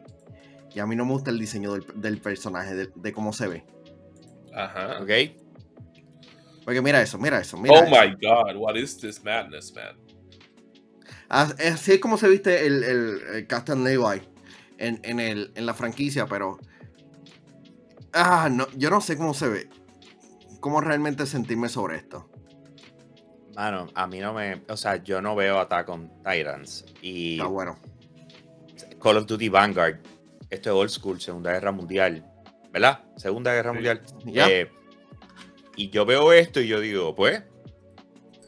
[0.74, 3.66] y a mí no me gusta el diseño del, personaje, de, cómo se ve.
[4.54, 5.02] Ajá.
[5.02, 5.10] Ok.
[6.64, 7.58] Porque mira eso, mira eso.
[7.58, 10.07] Mira oh my god, what is this madness, man?
[11.28, 14.22] Así es como se viste el, el, Captain Levi
[14.78, 16.58] en, en, el, en la franquicia, pero.
[18.12, 19.68] Ah, no, yo no sé cómo se ve.
[20.60, 22.30] Cómo realmente sentirme sobre esto.
[23.54, 24.62] Mano, a mí no me.
[24.68, 26.86] O sea, yo no veo Attack on Titans.
[27.02, 27.34] Y.
[27.34, 27.78] Está bueno.
[29.02, 29.98] Call of Duty Vanguard.
[30.50, 32.24] Esto es old school, Segunda Guerra Mundial.
[32.72, 33.04] ¿Verdad?
[33.16, 34.02] Segunda Guerra Mundial.
[34.26, 34.70] Eh,
[35.76, 37.42] y yo veo esto y yo digo, pues,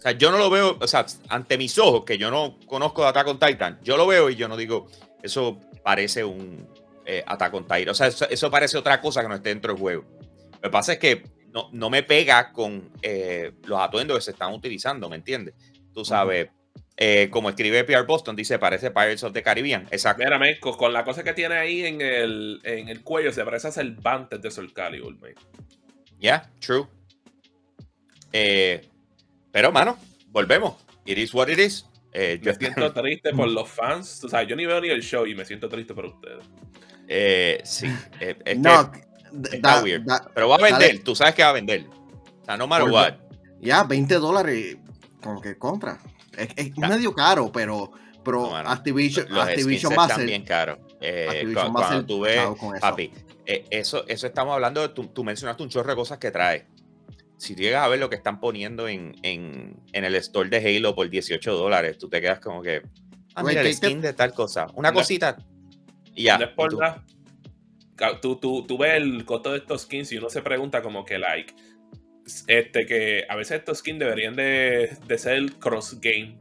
[0.00, 3.02] o sea, yo no lo veo, o sea, ante mis ojos, que yo no conozco
[3.02, 4.86] de Attack on Titan, yo lo veo y yo no digo,
[5.22, 6.66] eso parece un
[7.04, 7.90] eh, Attack on Titan.
[7.90, 10.06] O sea, eso, parece otra cosa que no esté dentro del juego.
[10.54, 14.54] Lo que pasa es que no, me pega con eh, los atuendos que se están
[14.54, 15.54] utilizando, ¿me entiendes?
[15.92, 16.48] Tú sabes,
[16.96, 19.86] eh, como escribe Pierre Boston, dice, parece Pirates of the Caribbean.
[19.90, 20.24] Exacto.
[20.24, 23.72] Mira, con la cosa que tiene ahí en el, en el cuello, se parece a
[23.72, 25.34] Cervantes de Soul Calibur, man.
[26.18, 26.86] Yeah, true.
[28.32, 28.80] Eh,
[29.52, 29.96] pero, mano,
[30.28, 30.74] volvemos.
[31.04, 31.86] It is what it is.
[32.12, 34.24] Eh, me siento triste por los fans.
[34.24, 36.44] O sea, yo ni veo ni el show y me siento triste por ustedes.
[37.08, 37.86] Eh, sí.
[38.20, 39.02] Eh, es no, que
[39.56, 40.04] está weird.
[40.34, 41.02] Pero va a vender.
[41.02, 41.86] Tú sabes que va a vender.
[42.42, 43.14] O sea, no matter what.
[43.60, 44.76] Ya, 20 dólares
[45.22, 45.98] como que compra.
[46.36, 47.92] Es, medio caro, pero,
[48.24, 50.26] pero Activision, los Activision va a ser.
[50.26, 50.78] bien caro.
[51.00, 52.40] Eh, cuando, cuando tú ves,
[52.80, 53.12] papi,
[53.46, 56.66] eh, eso, eso estamos hablando, de, tú, tú mencionaste un chorro de cosas que trae
[57.40, 59.14] si llegas a ver lo que están poniendo en,
[59.92, 62.82] el store de Halo por 18 dólares, tú te quedas como que,
[63.34, 65.38] ah, mira, el skin de tal cosa, una cosita
[66.14, 66.38] y ya.
[68.20, 68.36] tú.
[68.66, 71.54] Tú, ves el costo de estos skins y uno se pregunta como que, like,
[72.46, 76.38] este, que a veces estos skins deberían de, ser cross game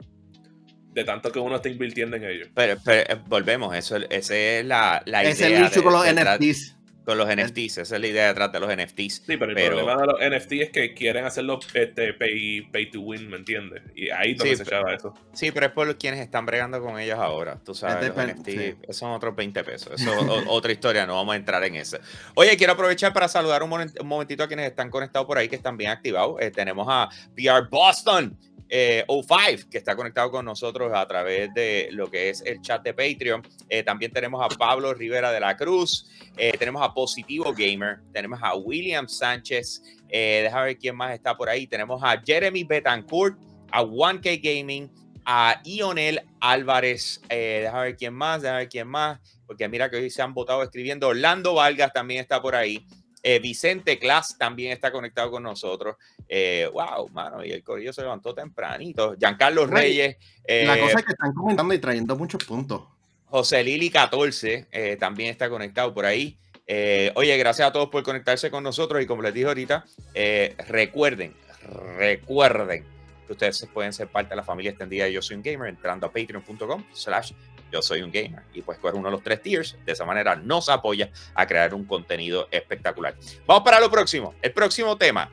[0.92, 2.50] de tanto que uno está invirtiendo en ellos.
[2.54, 5.32] Pero, eh, volvemos, eso, esa es la, la idea.
[5.32, 7.80] Es el issue con los NFTs con los NFTs.
[7.80, 9.24] Esa es la idea detrás de los NFTs.
[9.26, 13.02] Sí, pero el problema de los NFTs es que quieren hacerlo este, pay, pay to
[13.02, 13.82] win, ¿me entiendes?
[13.96, 15.14] Y ahí donde se llama eso.
[15.34, 17.60] Sí, pero es por quienes están bregando con ellos ahora.
[17.64, 20.02] Tú sabes, los NFTs son otros 20 pesos.
[20.02, 21.98] Eso es otra historia, no vamos a entrar en eso.
[22.36, 23.70] Oye, quiero aprovechar para saludar un,
[24.04, 26.40] momentito a quienes están conectados por ahí, que están bien activados.
[26.40, 28.38] Eh, tenemos a PR Boston.
[28.72, 32.84] Eh, O5, que está conectado con nosotros a través de lo que es el chat
[32.84, 33.42] de Patreon.
[33.68, 38.40] Eh, también tenemos a Pablo Rivera de la Cruz, eh, tenemos a Positivo Gamer, tenemos
[38.44, 41.66] a William Sánchez, déjame ver quién más está por ahí.
[41.66, 43.40] Tenemos a Jeremy Betancourt,
[43.72, 44.92] a 1K Gaming,
[45.26, 50.12] a Ionel Álvarez, déjame ver quién más, déjame ver quién más, porque mira que hoy
[50.12, 51.08] se han votado escribiendo.
[51.08, 52.86] Orlando Vargas también está por ahí.
[53.22, 55.98] Eh, Vicente Class también está conectado con nosotros.
[56.28, 59.16] Eh, wow, mano, y el corillo se levantó tempranito.
[59.18, 60.18] Giancarlo Reyes.
[60.48, 62.84] la cosa es eh, que están comentando y trayendo muchos puntos.
[63.26, 66.38] José Lili 14 también está conectado por ahí.
[67.16, 69.86] oye, gracias a todos por conectarse con nosotros y como les dije ahorita,
[70.68, 71.36] recuerden,
[71.98, 72.86] recuerden
[73.28, 76.08] que ustedes pueden ser parte de la familia extendida de Yo Soy un Gamer entrando
[76.08, 77.34] a patreon.com slash
[77.72, 78.44] yo soy un gamer.
[78.54, 79.78] Y pues coger uno de los tres tiers.
[79.86, 83.16] De esa manera nos apoya a crear un contenido espectacular.
[83.46, 84.34] Vamos para lo próximo.
[84.42, 85.30] El próximo tema.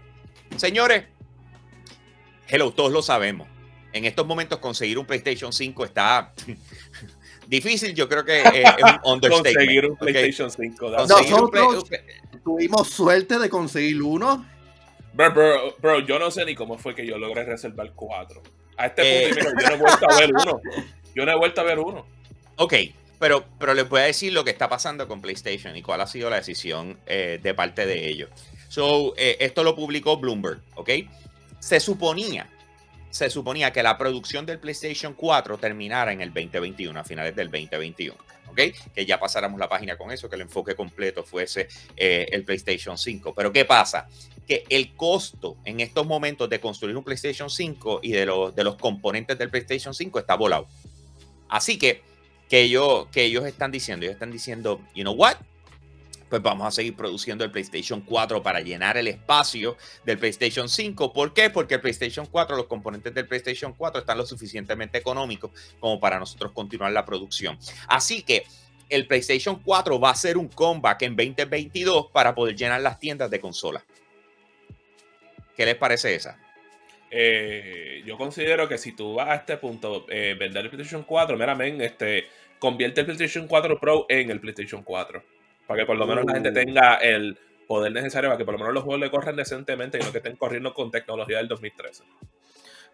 [0.57, 1.05] Señores,
[2.49, 3.49] hello, todos lo sabemos.
[3.93, 6.33] En estos momentos conseguir un PlayStation 5 está
[7.47, 7.95] difícil.
[7.95, 8.45] Yo creo que es
[9.05, 9.31] un understatement.
[9.57, 10.91] Conseguir un PlayStation 5.
[10.91, 11.85] Nosotros
[12.45, 14.47] tuvimos suerte de conseguir uno.
[15.15, 18.43] Bro, bro, bro, yo no sé ni cómo fue que yo logré reservar cuatro.
[18.77, 20.61] A este punto, yo no he vuelto a ver uno.
[21.15, 22.07] Yo no he vuelto a ver uno.
[22.57, 22.75] Ok,
[23.19, 26.07] pero, pero les voy a decir lo que está pasando con PlayStation y cuál ha
[26.07, 28.31] sido la decisión eh, de parte de ellos.
[28.69, 30.91] So, eh, esto lo publicó Bloomberg, ¿ok?
[31.61, 32.49] Se suponía,
[33.11, 37.51] se suponía que la producción del PlayStation 4 terminara en el 2021, a finales del
[37.51, 38.17] 2021.
[38.49, 38.61] ¿ok?
[38.95, 42.97] Que ya pasáramos la página con eso, que el enfoque completo fuese eh, el PlayStation
[42.97, 43.35] 5.
[43.35, 44.09] Pero ¿qué pasa?
[44.47, 48.65] Que el costo en estos momentos de construir un PlayStation 5 y de los, de
[48.65, 50.69] los componentes del PlayStation 5 está volado.
[51.49, 52.03] Así que,
[52.49, 55.37] que, ellos, que ellos están diciendo, ellos están diciendo, you know what?
[56.29, 61.13] pues vamos a seguir produciendo el PlayStation 4 para llenar el espacio del PlayStation 5.
[61.13, 61.51] ¿Por qué?
[61.51, 66.19] Porque el PlayStation 4, los componentes del PlayStation 4 están lo suficientemente económicos como para
[66.19, 67.59] nosotros continuar la producción.
[67.89, 68.45] Así que
[68.89, 73.31] el PlayStation 4 va a ser un comeback en 2022 para poder llenar las tiendas
[73.31, 73.85] de consola.
[75.57, 76.39] ¿Qué les parece esa?
[77.11, 81.37] Eh, yo considero que si tú vas a este punto, eh, vender el PlayStation 4,
[81.37, 82.27] meramente, este,
[82.59, 86.35] convierte el PlayStation 4 Pro en el PlayStation 4 para que por lo menos la
[86.35, 86.55] gente uh.
[86.55, 90.05] tenga el poder necesario para que por lo menos los juegos le corran decentemente y
[90.05, 92.05] no que estén corriendo con tecnología del 2013.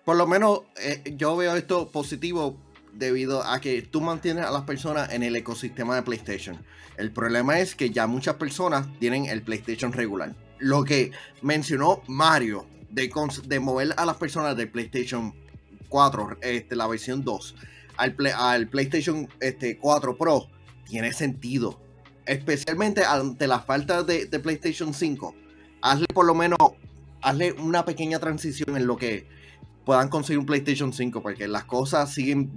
[0.05, 2.59] Por lo menos eh, yo veo esto positivo
[2.93, 6.59] debido a que tú mantienes a las personas en el ecosistema de PlayStation.
[6.97, 10.35] El problema es que ya muchas personas tienen el PlayStation regular.
[10.59, 13.11] Lo que mencionó Mario de,
[13.45, 15.35] de mover a las personas del PlayStation
[15.89, 17.55] 4, este, la versión 2,
[17.97, 20.49] al, PlayStation este, 4 Pro,
[20.87, 21.81] tiene sentido
[22.27, 25.35] especialmente ante la falta de, PlayStation 5,
[25.81, 26.59] hazle por lo menos,
[27.21, 29.27] hazle una pequeña transición en lo que
[29.85, 32.51] puedan conseguir un PlayStation 5, porque las cosas siguen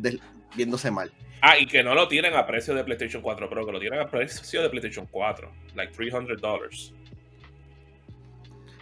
[0.56, 1.12] viéndose mal.
[1.42, 4.00] Ah, y que no lo tienen a precio de PlayStation 4 Pro, que lo tienen
[4.00, 6.94] a precio de PlayStation 4, like 300 dólares.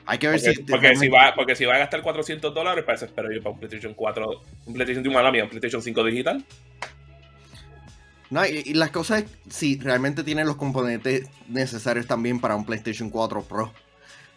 [0.06, 0.54] Hay que ver si.
[0.64, 3.54] Porque si, va, porque si va a gastar 400 dólares, para eso espero yo para
[3.54, 6.46] un PlayStation 4, un PlayStation, un PlayStation 5 digital.
[8.30, 13.10] No, y, las cosas es si realmente tiene los componentes necesarios también para un PlayStation
[13.10, 13.72] 4 Pro.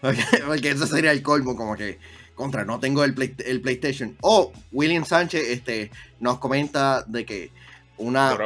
[0.46, 1.98] Porque, eso sería el colmo, como que
[2.34, 4.16] contra, no tengo el, el PlayStation.
[4.20, 7.50] O William Sánchez este, nos comenta de que
[7.98, 8.36] una,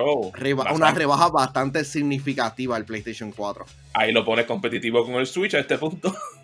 [0.73, 3.65] una rebaja bastante significativa al PlayStation 4.
[3.95, 6.15] Ahí lo pones competitivo con el Switch a este punto.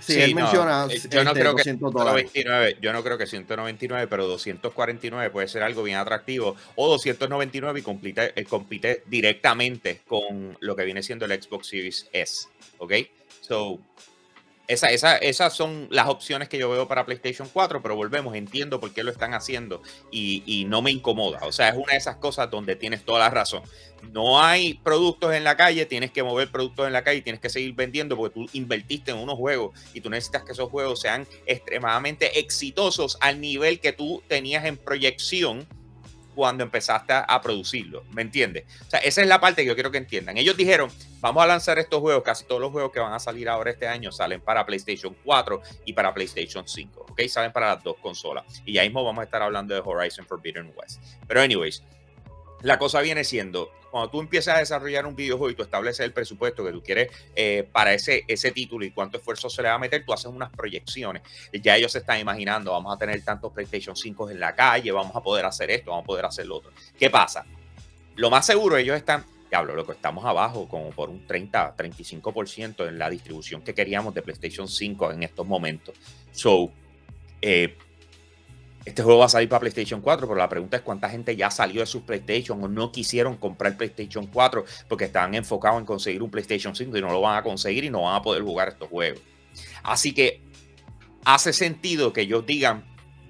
[0.00, 4.26] Sí, él menciona eh, yo no creo que 199, yo no creo que 199, pero
[4.26, 10.76] 249 puede ser algo bien atractivo o 299 y compite, eh, compite directamente con lo
[10.76, 12.92] que viene siendo el Xbox Series S, ¿ok?
[13.40, 13.78] So,
[14.68, 18.78] esa, esa, esas son las opciones que yo veo para PlayStation 4, pero volvemos, entiendo
[18.78, 21.40] por qué lo están haciendo y, y, no me incomoda.
[21.42, 23.62] O sea, es una de esas cosas donde tienes toda la razón.
[24.12, 27.48] No hay productos en la calle, tienes que mover productos en la calle tienes que
[27.48, 31.26] seguir vendiendo porque tú invertiste en unos juegos y tú necesitas que esos juegos sean
[31.46, 35.66] extremadamente exitosos al nivel que tú tenías en proyección
[36.38, 38.64] cuando empezaste a producirlo, ¿me entiendes?
[38.86, 40.38] O sea, esa es la parte que yo quiero que entiendan.
[40.38, 43.48] Ellos dijeron, vamos a lanzar estos juegos, casi todos los juegos que van a salir
[43.48, 47.22] ahora este año salen para PlayStation 4 y para PlayStation 5, ¿ok?
[47.26, 48.44] Salen para las dos consolas.
[48.64, 51.02] Y ya mismo vamos a estar hablando de Horizon Forbidden West.
[51.26, 51.82] Pero anyways,
[52.62, 56.12] la cosa viene siendo, cuando tú empiezas a desarrollar un videojuego y tú estableces el
[56.12, 59.74] presupuesto que tú quieres eh, para ese, ese título y cuánto esfuerzo se le va
[59.74, 61.22] a meter, tú haces unas proyecciones.
[61.52, 65.14] Ya ellos se están imaginando, vamos a tener tantos PlayStation 5 en la calle, vamos
[65.14, 66.72] a poder hacer esto, vamos a poder hacer lo otro.
[66.98, 67.44] ¿Qué pasa?
[68.16, 72.88] Lo más seguro, ellos están, diablo, lo que estamos abajo como por un 30, 35%
[72.88, 75.94] en la distribución que queríamos de PlayStation 5 en estos momentos.
[76.32, 76.72] So,
[77.40, 77.76] eh,
[78.88, 81.50] este juego va a salir para PlayStation 4, pero la pregunta es cuánta gente ya
[81.50, 86.22] salió de sus PlayStation o no quisieron comprar PlayStation 4 porque estaban enfocados en conseguir
[86.22, 88.68] un PlayStation 5 y no lo van a conseguir y no van a poder jugar
[88.68, 89.20] estos juegos.
[89.82, 90.40] Así que
[91.24, 92.82] hace sentido que ellos digan,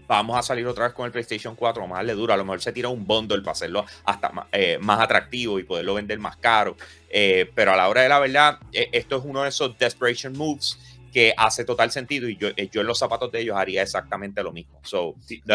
[0.06, 2.60] vamos a salir otra vez con el PlayStation 4, vamos a darle a lo mejor
[2.60, 6.76] se tira un bundle para hacerlo hasta más, eh, atractivo y poderlo vender más caro.
[7.10, 10.36] Eh, pero a la hora de la verdad, eh, esto es uno de esos desperation
[10.36, 10.78] moves
[11.12, 14.42] que hace total sentido y yo, eh, yo en los zapatos de ellos haría exactamente
[14.42, 14.80] lo mismo.
[14.84, 15.54] So, no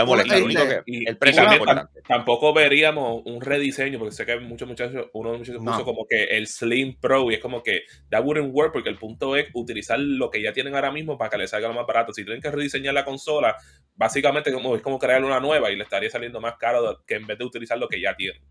[0.86, 2.02] el precio es importante.
[2.08, 6.24] Tampoco veríamos un rediseño, porque sé que muchos muchachos, uno de muchachos puso como que
[6.26, 10.00] el Slim Pro y es como que that wouldn't work porque el punto es utilizar
[10.00, 12.14] lo que ya tienen ahora mismo para que les salga lo más barato.
[12.14, 13.56] Si tienen que rediseñar la consola,
[13.96, 17.28] básicamente como, es como crear una nueva y le estaría saliendo más caro que en
[17.28, 18.42] vez de utilizar lo que ya tienen.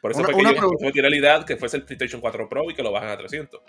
[0.00, 2.20] Por eso Una- fue que una yo fue tirar la idea que fuese el PlayStation
[2.20, 3.60] 4 Pro y que lo bajan a 300.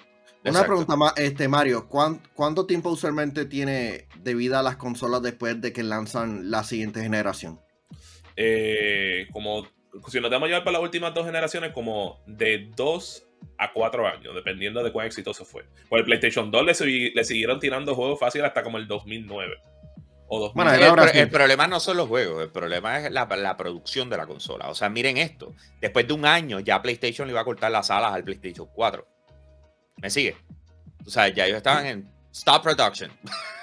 [0.50, 0.68] Una Exacto.
[0.68, 5.74] pregunta más, este Mario, ¿cuán- ¿cuánto tiempo usualmente tiene de vida las consolas después de
[5.74, 7.60] que lanzan la siguiente generación?
[8.36, 9.68] Eh, como
[10.10, 13.24] si nos damos a llevar para las últimas dos generaciones, como de 2
[13.58, 15.66] a 4 años, dependiendo de cuán exitoso fue.
[15.90, 19.56] Por el PlayStation 2 le, siguieron tirando juegos fácil hasta como el 2009.
[20.30, 20.56] O 2000.
[20.56, 24.28] Bueno, el problema no son los juegos, el problema es la, la producción de la
[24.28, 24.70] consola.
[24.70, 25.54] O sea, miren esto.
[25.80, 29.08] Después de un año, ya PlayStation le iba a cortar las alas al PlayStation 4.
[30.02, 30.36] ¿Me sigue?
[31.06, 33.12] O sea, ya ellos estaban en Stop Production.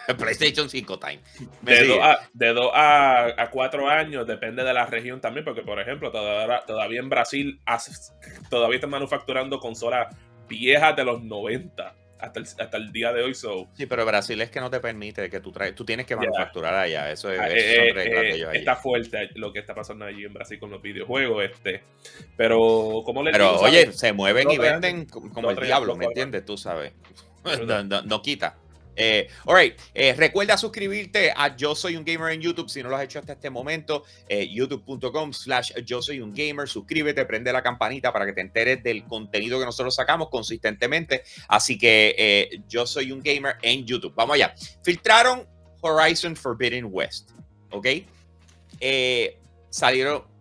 [0.18, 1.20] PlayStation 5 time.
[1.62, 1.94] ¿Me De sigue?
[1.96, 5.80] 2 a, de dos a, a 4 años, depende de la región también, porque por
[5.80, 7.60] ejemplo, todavía, todavía en Brasil
[8.50, 10.14] todavía están manufacturando consolas
[10.46, 13.34] viejas de los 90 hasta el, hasta el día de hoy.
[13.34, 16.16] So, Sí, pero Brasil es que no te permite que tú traes, tú tienes que
[16.16, 17.10] manufacturar allá.
[17.10, 17.92] Eso es, Ah, eso eh,
[18.40, 18.58] eh, allí.
[18.58, 21.44] está fuerte lo que está pasando allí en Brasil con los videojuegos.
[21.44, 21.82] Este.
[22.36, 23.98] Pero, como les Pero digo, oye, ¿sabes?
[23.98, 26.44] se mueven y venden como el diablo, ¿me entiendes?
[26.44, 26.92] Tú sabes.
[27.66, 28.56] No- no quita.
[28.96, 32.88] Eh, all right, eh, recuerda suscribirte a Yo Soy Un Gamer en YouTube si no
[32.88, 34.04] lo has hecho hasta este momento.
[34.28, 36.68] eh, youtube.com slash Yo Soy Un Gamer.
[36.68, 41.22] Suscríbete, prende la campanita para que te enteres del contenido que nosotros sacamos consistentemente.
[41.48, 44.14] Así que Yo Soy Un Gamer en YouTube.
[44.14, 44.54] Vamos allá.
[44.82, 45.46] Filtraron
[45.80, 47.30] Horizon Forbidden West.
[47.70, 47.86] ¿Ok?
[49.70, 50.33] Salieron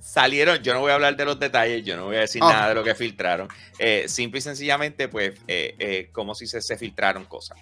[0.00, 2.52] salieron, yo no voy a hablar de los detalles, yo no voy a decir Ah.
[2.52, 3.48] nada de lo que filtraron.
[3.78, 7.58] Eh, simple y sencillamente, pues, eh, eh, como si se, se filtraron cosas.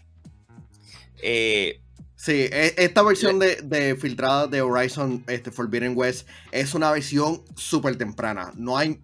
[2.21, 7.45] Sí, e- esta versión de, de filtrada de Horizon este, Forbidden West es una versión
[7.55, 8.51] súper temprana.
[8.57, 9.01] No hay.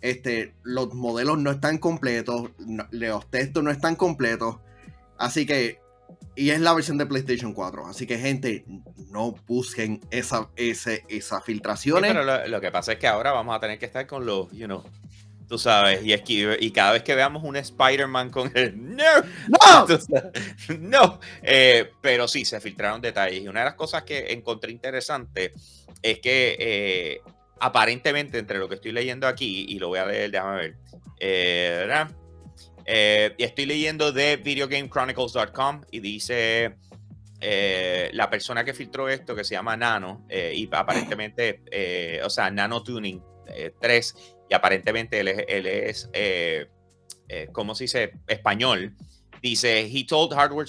[0.00, 4.56] Este, los modelos no están completos, no- los textos no están completos.
[5.18, 5.78] Así que.
[6.36, 7.86] Y es la versión de PlayStation 4.
[7.86, 8.64] Así que, gente,
[9.10, 12.10] no busquen esa, ese, esas sí, filtraciones.
[12.12, 14.50] pero lo, lo que pasa es que ahora vamos a tener que estar con los,
[14.50, 14.82] you know,
[15.48, 19.04] tú sabes, y, esqui- y cada vez que veamos un Spider-Man con el no,
[19.48, 19.86] ¡No!
[20.80, 23.42] No, eh, pero sí, se filtraron detalles.
[23.42, 25.52] Y una de las cosas que encontré interesante
[26.02, 27.20] es que eh,
[27.60, 30.76] aparentemente entre lo que estoy leyendo aquí, y lo voy a leer, déjame ver,
[31.20, 32.10] eh, ¿verdad?
[32.86, 36.76] Eh, estoy leyendo de videogamechronicles.com y dice
[37.40, 41.62] eh, la persona que filtró esto, que se llama Nano, eh, y aparentemente,
[42.24, 44.14] o sea, Nano Tuning eh, 3,
[44.50, 46.10] y aparentemente él es, él es
[47.52, 48.12] ¿cómo se dice?
[48.26, 48.94] Español.
[49.42, 50.66] Dice, he told Hardware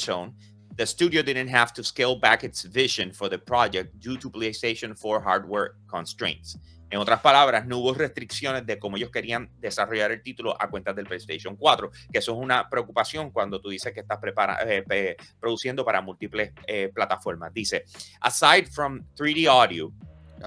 [0.76, 4.98] the studio didn't have to scale back its vision for the project due to PlayStation
[4.98, 6.58] 4 hardware constraints.
[6.90, 10.96] En otras palabras, no hubo restricciones de cómo ellos querían desarrollar el título a cuentas
[10.96, 15.18] del PlayStation 4, que eso es una preocupación cuando tú dices que estás prepara- eh,
[15.40, 17.52] produciendo para múltiples eh, plataformas.
[17.54, 17.86] Dice,
[18.22, 19.92] aside from 3D audio,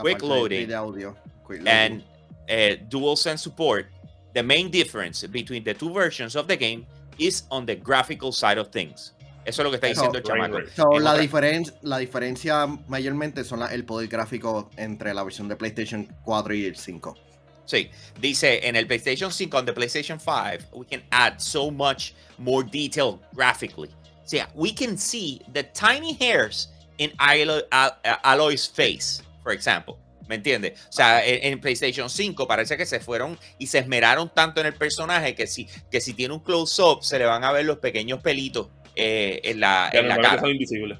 [0.01, 1.16] quick loading audio.
[1.44, 1.66] Quick loading.
[1.68, 2.03] and
[2.48, 3.87] uh, DualSense support,
[4.35, 6.87] the main difference between the two versions of the game
[7.18, 9.12] is on the graphical side of things.
[9.48, 10.58] Eso es lo que está diciendo el chamaco.
[10.76, 15.48] So, la, otra- diferen- la diferencia mayormente son la- el poder gráfico entre la versión
[15.48, 17.16] de PlayStation 4 y el 5.
[17.64, 22.12] Sí, dice en el PlayStation 5, on the PlayStation 5, we can add so much
[22.38, 23.90] more detail graphically.
[24.24, 29.96] O sea, we can see the tiny hairs in Alo- Al- Aloy's face, for example.
[30.28, 30.78] ¿Me entiendes?
[30.90, 34.66] O sea, en, en PlayStation 5 parece que se fueron y se esmeraron tanto en
[34.66, 37.78] el personaje que si, que si tiene un close-up se le van a ver los
[37.78, 40.40] pequeños pelitos eh, en la, en la cara.
[40.40, 40.98] son invisibles.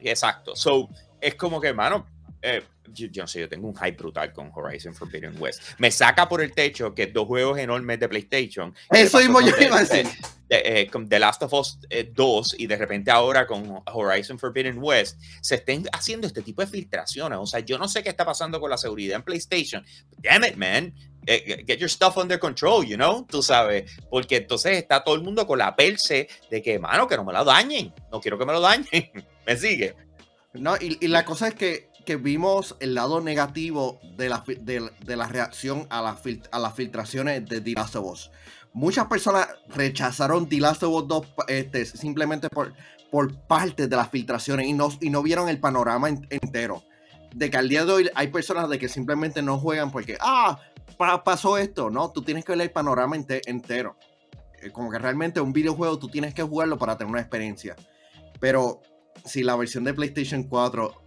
[0.00, 0.56] Exacto.
[0.56, 0.88] So,
[1.20, 2.06] es como que, mano,
[2.40, 5.62] eh, yo, yo no sé, yo tengo un hype brutal con Horizon Forbidden West.
[5.78, 8.74] Me saca por el techo que dos juegos enormes de PlayStation.
[8.90, 10.06] Eso mismo yo iba a decir.
[10.48, 14.38] de- eh, con The Last of Us eh, 2 y de repente ahora con Horizon
[14.38, 17.38] Forbidden West se estén haciendo este tipo de filtraciones.
[17.40, 19.82] O sea, yo no sé qué está pasando con la seguridad en PlayStation.
[20.18, 20.92] Damn it, man.
[21.26, 25.22] Eh, get your stuff under control, you know, tú sabes, porque entonces está todo el
[25.22, 28.44] mundo con la perse de que, mano, que no me lo dañen, no quiero que
[28.44, 28.86] me lo dañen,
[29.46, 29.94] me sigue.
[30.52, 34.90] No, y, y la cosa es que, que vimos el lado negativo de la, de,
[35.04, 38.30] de la reacción a, la fil- a las filtraciones de The Last of Us.
[38.72, 42.72] Muchas personas rechazaron The Last of Us 2 pa- este, simplemente por,
[43.10, 46.82] por parte de las filtraciones y no, y no vieron el panorama en- entero.
[47.34, 50.58] De que al día de hoy hay personas de que simplemente no juegan porque, ah,
[50.96, 51.90] pa- pasó esto.
[51.90, 53.96] No, tú tienes que ver el panorama ente- entero.
[54.62, 57.76] Eh, Como que realmente un videojuego tú tienes que jugarlo para tener una experiencia.
[58.40, 58.80] Pero
[59.24, 61.02] si la versión de PlayStation 4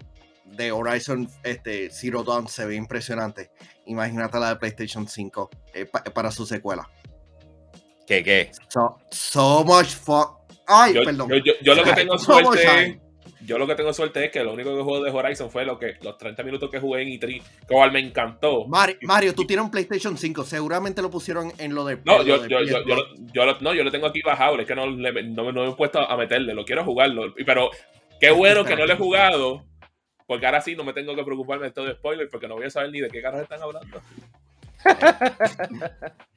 [0.45, 3.51] de Horizon este, Zero Dawn se ve impresionante,
[3.85, 6.89] imagínate la de PlayStation 5 eh, pa- para su secuela.
[8.05, 8.51] ¿Qué, qué?
[8.69, 10.25] So, so much fun.
[10.67, 11.29] Ay, Yo, perdón.
[11.29, 13.01] yo- yo- yo lo que tengo So suerte.
[13.45, 15.77] Yo lo que tengo suerte es que lo único que juego de Horizon fue lo
[15.77, 18.65] que los 30 minutos que jugué en E3, que igual me encantó.
[18.67, 21.99] Mario, tú tienes un PlayStation 5, seguramente lo pusieron en lo de.
[22.05, 22.83] No, yo, yo, yo,
[23.33, 25.75] yo, lo, no, yo lo tengo aquí bajado, es que no, no, no, me he
[25.75, 27.33] puesto a meterle, lo quiero jugarlo.
[27.45, 27.69] Pero
[28.19, 29.63] qué bueno que no lo he jugado,
[30.27, 32.69] porque ahora sí no me tengo que preocuparme de todo spoiler, porque no voy a
[32.69, 34.01] saber ni de qué caras están hablando.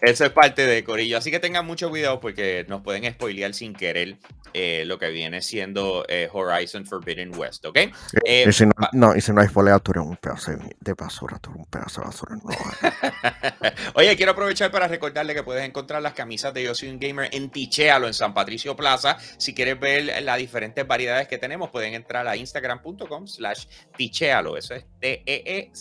[0.00, 1.18] Eso es parte de Corillo.
[1.18, 4.18] Así que tengan mucho cuidado porque nos pueden spoilear sin querer
[4.52, 7.78] eh, lo que viene siendo eh, Horizon Forbidden West, ¿ok?
[8.24, 10.92] Eh, y si no, no, y si no hay spoiler, tú eres un pedazo de
[10.94, 12.36] basura, tú eres un pedazo de basura.
[13.94, 17.30] Oye, quiero aprovechar para recordarle que puedes encontrar las camisas de Yo Soy un Gamer
[17.32, 19.16] en Tichealo, en San Patricio Plaza.
[19.38, 23.66] Si quieres ver las diferentes variedades que tenemos, pueden entrar a instagram.com slash
[23.96, 24.56] Tichealo.
[24.56, 25.74] Eso es T-E-E-C-H-E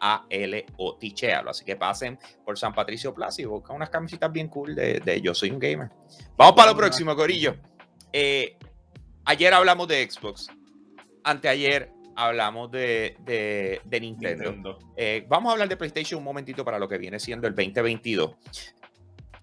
[0.00, 1.50] a-L-O, Tichealo.
[1.50, 5.34] Así que pasen por San Patricio Plaza y buscan unas camisetas bien cool de, Yo
[5.34, 5.90] Soy un Gamer.
[6.36, 7.56] Vamos para lo próximo, Corillo.
[8.12, 8.56] Eh,
[9.24, 10.48] ayer hablamos de Xbox.
[11.24, 13.16] Anteayer hablamos de,
[13.84, 14.78] de, Nintendo.
[14.96, 18.30] Eh, vamos a hablar de PlayStation un momentito para lo que viene siendo el 2022.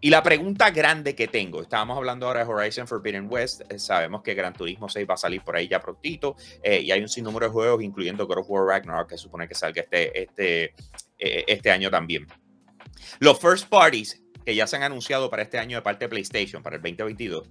[0.03, 4.21] Y la pregunta grande que tengo, estábamos hablando ahora de Horizon Forbidden West, eh, sabemos
[4.21, 7.07] que Gran Turismo 6 va a salir por ahí ya prontito, eh, y hay un
[7.07, 10.75] sinnúmero de juegos, incluyendo God of War Ragnarok, que supone que salga este, este,
[11.17, 12.27] eh, este año también.
[13.19, 16.61] Los first parties que ya se han anunciado para este año de parte de PlayStation,
[16.61, 17.49] para el 2022,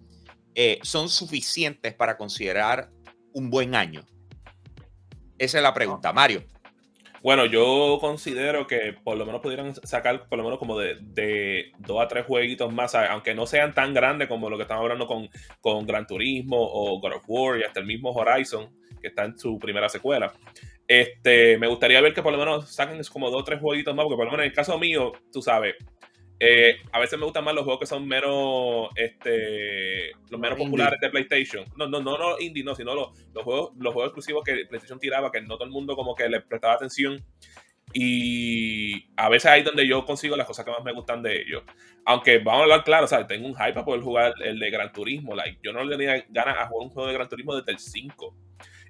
[0.83, 2.91] son suficientes para considerar
[3.33, 4.05] un buen año.
[5.39, 6.45] Esa es la pregunta, Mario.
[7.23, 12.01] Bueno, yo considero que por lo menos pudieran sacar por lo menos como de, dos
[12.01, 15.29] a tres jueguitos más, aunque no sean tan grandes como lo que estamos hablando con,
[15.61, 18.69] con Gran Turismo o God of War y hasta el mismo Horizon,
[19.01, 20.33] que está en su primera secuela.
[20.89, 24.05] Este, me gustaría ver que por lo menos saquen como dos o tres jueguitos más,
[24.05, 25.77] porque por lo menos en el caso mío, tú sabes,
[26.45, 30.99] eh, a veces me gustan más los juegos que son menos, este, los menos populares
[31.01, 31.65] de PlayStation.
[31.77, 34.99] No, no, no, no indie, no, sino los, los, juegos, los juegos exclusivos que PlayStation
[34.99, 37.25] tiraba, que no todo el mundo como que le prestaba atención.
[37.95, 41.63] Y a veces ahí donde yo consigo las cosas que más me gustan de ellos.
[42.05, 43.29] Aunque vamos a hablar claro, ¿sabes?
[43.29, 45.37] Tengo un hype para poder jugar el de Gran Turismo.
[45.37, 47.79] Like, yo no le tenía ganas a jugar un juego de Gran Turismo desde el
[47.79, 48.37] 5.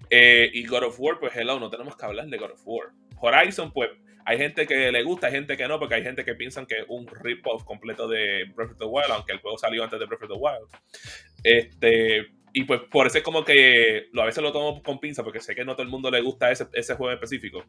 [0.09, 2.93] Eh, y God of War, pues hello, no tenemos que hablar de God of War.
[3.21, 3.91] Horizon, pues
[4.25, 6.77] hay gente que le gusta, hay gente que no, porque hay gente que piensan que
[6.77, 10.07] es un rip-off completo de Breath of the Wild, aunque el juego salió antes de
[10.07, 10.69] Breath of the Wild.
[11.43, 15.41] Este, y pues por eso es como que a veces lo tomo con pinza, porque
[15.41, 17.65] sé que no todo el mundo le gusta ese, ese juego específico.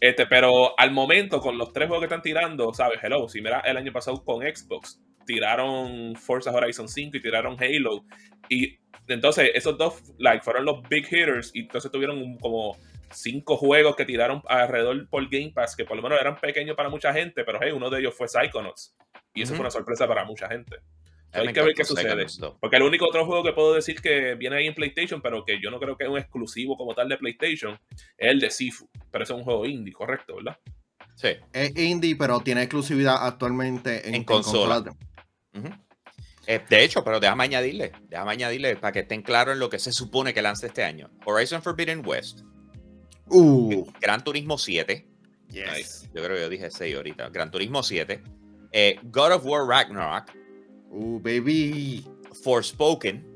[0.00, 2.98] Este, pero al momento, con los tres juegos que están tirando, ¿sabes?
[3.02, 8.04] Hello, si mira el año pasado con Xbox, tiraron Forza Horizon 5 y tiraron Halo.
[8.48, 8.78] Y
[9.08, 12.76] entonces esos dos like, fueron los big hitters y entonces tuvieron como
[13.12, 16.88] cinco juegos que tiraron alrededor por Game Pass, que por lo menos eran pequeños para
[16.88, 18.94] mucha gente, pero hey, uno de ellos fue Psychonauts.
[19.34, 20.76] Y eso fue una sorpresa para mucha gente.
[21.32, 22.26] Hay que ver qué sucede.
[22.60, 25.58] Porque el único otro juego que puedo decir que viene ahí en PlayStation, pero que
[25.62, 27.78] yo no creo que es un exclusivo como tal de PlayStation,
[28.18, 28.88] es el de Sifu.
[29.10, 30.58] Pero ese es un juego indie, correcto, ¿verdad?
[31.14, 31.28] Sí.
[31.52, 34.84] Es indie, pero tiene exclusividad actualmente en, consola.
[36.46, 39.78] Eh, de hecho, pero déjame añadirle, déjame añadirle para que estén claros en lo que
[39.78, 41.08] se supone que lance este año.
[41.24, 42.40] Horizon Forbidden West
[43.28, 43.86] Uh.
[44.00, 45.06] Gran Turismo 7.
[45.50, 46.08] Yes.
[46.14, 47.28] Yo creo que yo dije 6 ahorita.
[47.30, 48.22] Gran Turismo 7.
[48.72, 50.32] Eh, God of War Ragnarok.
[50.90, 52.04] Uh, baby.
[52.42, 53.32] Forspoken.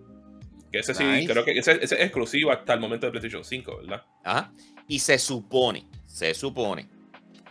[0.72, 4.04] Que ese sí, creo que ese, es exclusivo hasta el momento de PlayStation 5, ¿verdad?
[4.24, 4.52] Ajá.
[4.88, 6.88] Y se supone, se supone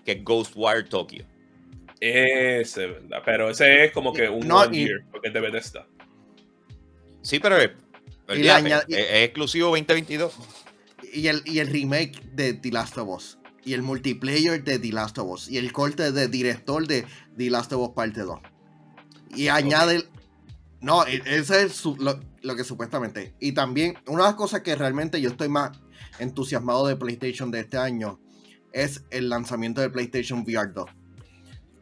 [0.04, 1.24] que Ghostwire Tokyo.
[2.00, 3.22] Ese, ¿verdad?
[3.24, 5.88] Pero ese es como que un one year, porque es de Bethesda.
[7.22, 7.72] Sí, pero es,
[8.28, 10.34] es exclusivo 2022
[11.16, 13.40] y el, y el remake de The Last of Us.
[13.64, 15.50] Y el multiplayer de The Last of Us.
[15.50, 17.06] Y el corte de director de
[17.38, 18.40] The Last of Us parte 2.
[19.36, 20.08] Y añade...
[20.82, 23.34] No, e, ese es lo, que supuestamente.
[23.40, 25.72] Y también, una de las cosas que realmente yo estoy más
[26.20, 28.20] entusiasmado de PlayStation de este año
[28.72, 30.86] es el lanzamiento de PlayStation VR 2.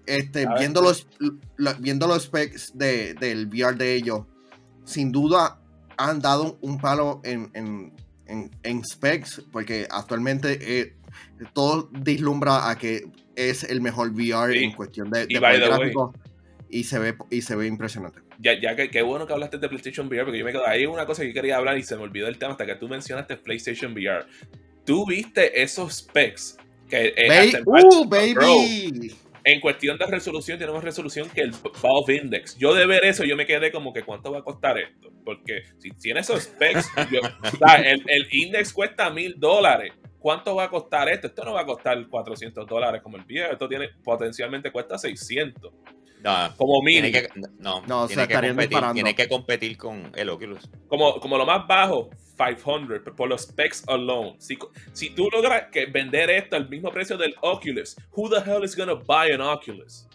[0.06, 1.08] Este, viendo, los,
[1.80, 4.26] viendo los specs de, del VR de ellos,
[4.86, 5.60] sin duda
[5.98, 7.94] han dado un palo en, en,
[8.84, 10.94] specs, porque actualmente eh,
[11.54, 13.06] todo dislumbra a que
[13.36, 16.14] es el mejor VR en cuestión de, de gráfico
[16.70, 18.20] y se ve y se ve impresionante.
[18.40, 20.86] Ya, ya que qué bueno que hablaste de PlayStation VR, porque yo me quedo ahí
[20.86, 23.38] una cosa que quería hablar y se me olvidó el tema hasta que tú mencionaste
[23.38, 24.26] PlayStation VR.
[24.86, 26.58] Tú viste esos specs
[26.90, 29.16] que eh, uh, baby
[29.46, 32.58] en cuestión de resolución, tenemos resolución que el Valve Index.
[32.58, 35.12] Yo de ver eso, yo me quedé como que cuánto va a costar esto.
[35.26, 36.90] Porque si tiene esos specs,
[37.84, 39.94] el, el, index cuesta mil dólares.
[40.20, 41.28] ¿Cuánto va a costar esto?
[41.28, 43.52] Esto no va a costar 400 dólares como el viejo.
[43.52, 45.74] Esto tiene, potencialmente cuesta 600.
[46.24, 47.12] No, como mini.
[47.12, 48.94] tiene que, no, No, tiene, que competir, disparando.
[48.94, 50.70] tiene que competir con el Oculus.
[50.88, 54.36] como, como lo más bajo, 500 por los specs alone.
[54.40, 54.58] Si,
[54.94, 58.76] si tú logras que vender esto al mismo precio del Oculus, who the hell is
[58.76, 60.08] gonna buy an Oculus?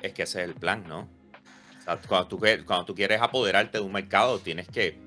[0.00, 1.08] Es que ese es el plan, ¿no?
[1.80, 4.98] O sea, cuando, tú, cuando tú quieres apoderarte de un mercado, tienes que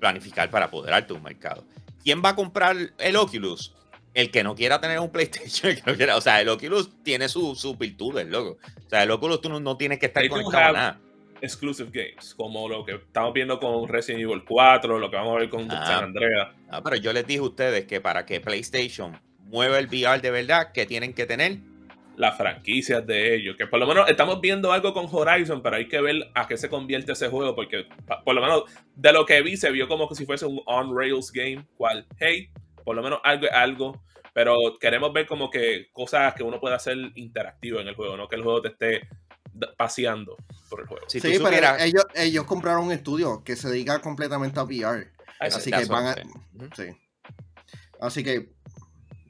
[0.00, 1.64] planificar para apoderarte de un mercado.
[2.02, 3.74] ¿Quién va a comprar el Oculus?
[4.14, 5.70] El que no quiera tener un PlayStation.
[5.72, 8.58] el que no quiera- o sea, el Oculus tiene sus su virtudes, loco.
[8.86, 11.00] O sea, el Oculus tú no, no tienes que estar conectado a nada.
[11.40, 15.40] Exclusive games, como lo que estamos viendo con Resident Evil 4, lo que vamos a
[15.40, 15.84] ver con Ah.
[15.84, 16.48] San Andreas.
[16.70, 20.30] Ah, pero yo les dije a ustedes que para que PlayStation mueva el VR de
[20.30, 21.58] verdad, que tienen que tener
[22.16, 23.56] las franquicias de ellos.
[23.58, 26.56] Que por lo menos estamos viendo algo con Horizon, pero hay que ver a qué
[26.56, 27.54] se convierte ese juego.
[27.54, 27.86] Porque
[28.24, 28.62] por lo menos
[28.94, 31.66] de lo que vi se vio como que si fuese un on-rails game.
[31.76, 32.48] Cual, hey,
[32.84, 34.02] por lo menos algo es algo.
[34.32, 38.28] Pero queremos ver como que cosas que uno pueda hacer interactivo en el juego, no
[38.28, 39.08] que el juego te esté
[39.76, 40.36] paseando
[40.68, 41.06] por el juego.
[41.08, 45.12] Si Sí, pero supieras- ellos, ellos compraron un estudio que se dedica completamente a VR.
[45.40, 46.14] Eso- Así que van a.
[46.74, 46.84] Sí.
[48.00, 48.52] Así que.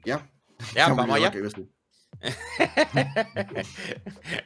[0.03, 0.27] Ya.
[0.73, 1.31] Ya, vamos allá.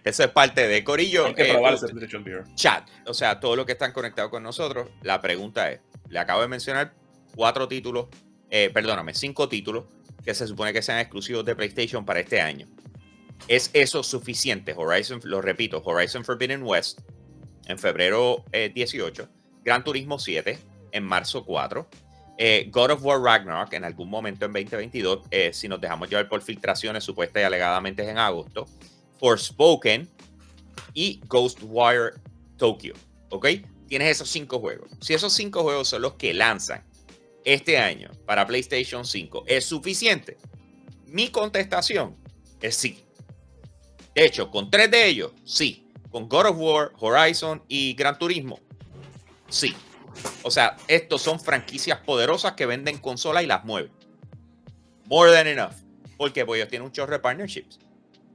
[0.03, 1.26] Eso es parte de Corillo.
[1.28, 5.72] Hay que eh, chat, o sea, todos los que están conectados con nosotros, la pregunta
[5.72, 6.93] es, le acabo de mencionar
[7.36, 8.07] cuatro títulos,
[8.50, 9.86] eh, perdóname, cinco títulos
[10.24, 12.68] que se supone que sean exclusivos de PlayStation para este año.
[13.47, 14.74] ¿Es eso suficiente?
[14.76, 17.00] Horizon, lo repito, Horizon Forbidden West
[17.68, 19.30] en febrero eh, 18,
[19.64, 20.60] Gran Turismo 7
[20.91, 21.88] en marzo 4,
[22.38, 26.30] eh, God of War Ragnarok en algún momento en 2022, eh, si nos dejamos llevar
[26.30, 28.66] por filtraciones supuestas y alegadamente es en agosto,
[29.20, 30.10] Forspoken
[30.93, 32.14] y Ghostwire
[32.58, 32.93] Tokyo,
[33.30, 33.47] ¿ok?
[33.88, 34.89] Tienes esos cinco juegos.
[35.02, 36.84] Si esos cinco juegos son los que lanzan
[37.46, 40.38] este año para PlayStation 5, ¿es suficiente?
[41.06, 42.16] Mi contestación
[42.62, 43.04] es sí.
[44.16, 45.86] De hecho, con tres de ellos, sí.
[46.12, 48.60] Con God of War, Horizon y Gran Turismo,
[49.48, 49.76] sí.
[50.44, 53.92] O sea, estos son franquicias poderosas que venden consolas y las mueven.
[55.06, 55.74] More than enough.
[56.18, 57.80] Porque ellos tienen un chorro de partnerships.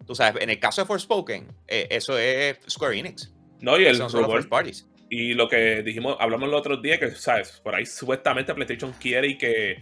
[0.07, 3.31] Tú sabes, en el caso de Forspoken, eh, eso es Square Enix.
[3.61, 4.87] No, y el Son parties.
[5.17, 7.61] Y lo que dijimos, hablamos el otro día, que, ¿sabes?
[7.63, 9.81] Por ahí supuestamente PlayStation quiere y que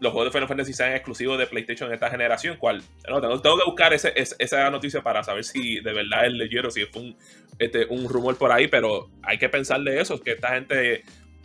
[0.00, 2.56] los juegos de Final Fantasy sean exclusivos de PlayStation en esta generación.
[2.56, 2.82] ¿Cuál?
[3.06, 6.70] No, tengo, que buscar ese- ese- esa noticia para saber si de verdad es leyero,
[6.70, 7.16] si fue un,
[7.58, 11.02] este, un rumor por ahí, pero hay que pensarle eso, que esta gente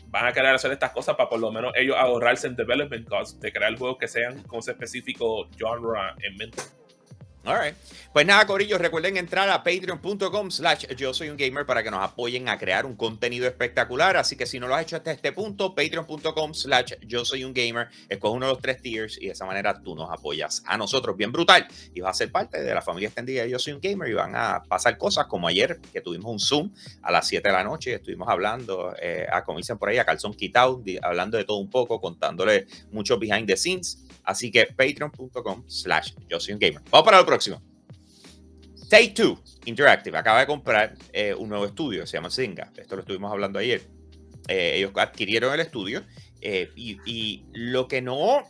[0.07, 3.38] van a querer hacer estas cosas para por lo menos ellos ahorrarse en development costs,
[3.41, 6.61] de crear juegos que sean con ese específico genre en mente.
[7.48, 7.78] All right.
[8.12, 12.04] Pues nada, Corillo, recuerden entrar a patreon.com slash yo soy un gamer para que nos
[12.04, 14.18] apoyen a crear un contenido espectacular.
[14.18, 17.54] Así que si no lo has hecho hasta este punto, patreon.com slash yo soy un
[17.54, 20.78] gamer, escoge uno de los tres tiers y de esa manera tú nos apoyas a
[20.78, 21.68] nosotros bien brutal.
[21.93, 24.14] Y vas a ser parte de la familia extendida de Yo Soy un Gamer y
[24.14, 26.74] van a pasar cosas como ayer que tuvimos un Zoom
[27.04, 30.00] a las 7 de la noche y estuvimos hablando, eh, a, como dicen por ahí,
[30.00, 34.04] a calzón quitado, hablando de todo un poco, contándole mucho behind the scenes.
[34.24, 36.82] Así que patreon.com slash yo soy un gamer.
[36.91, 37.36] Vamos para lo próximo.
[38.89, 42.71] Take Two Interactive acaba de comprar eh, un nuevo estudio, se llama Zynga.
[42.77, 43.81] Esto lo estuvimos hablando ayer.
[44.47, 46.03] Eh, ellos adquirieron el estudio
[46.39, 48.43] eh, y, y lo que no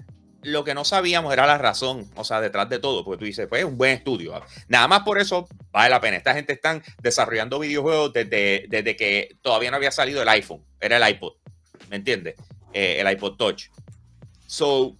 [0.43, 3.47] lo que no sabíamos era la razón, o sea, detrás de todo, porque tú dices,
[3.47, 4.39] pues es un buen estudio.
[4.67, 6.17] Nada más por eso vale la pena.
[6.17, 10.97] Esta gente están desarrollando videojuegos desde, desde que todavía no había salido el iPhone, era
[10.97, 11.33] el iPod,
[11.89, 12.35] ¿me entiendes?
[12.71, 13.69] El iPod Touch.
[14.45, 14.95] So,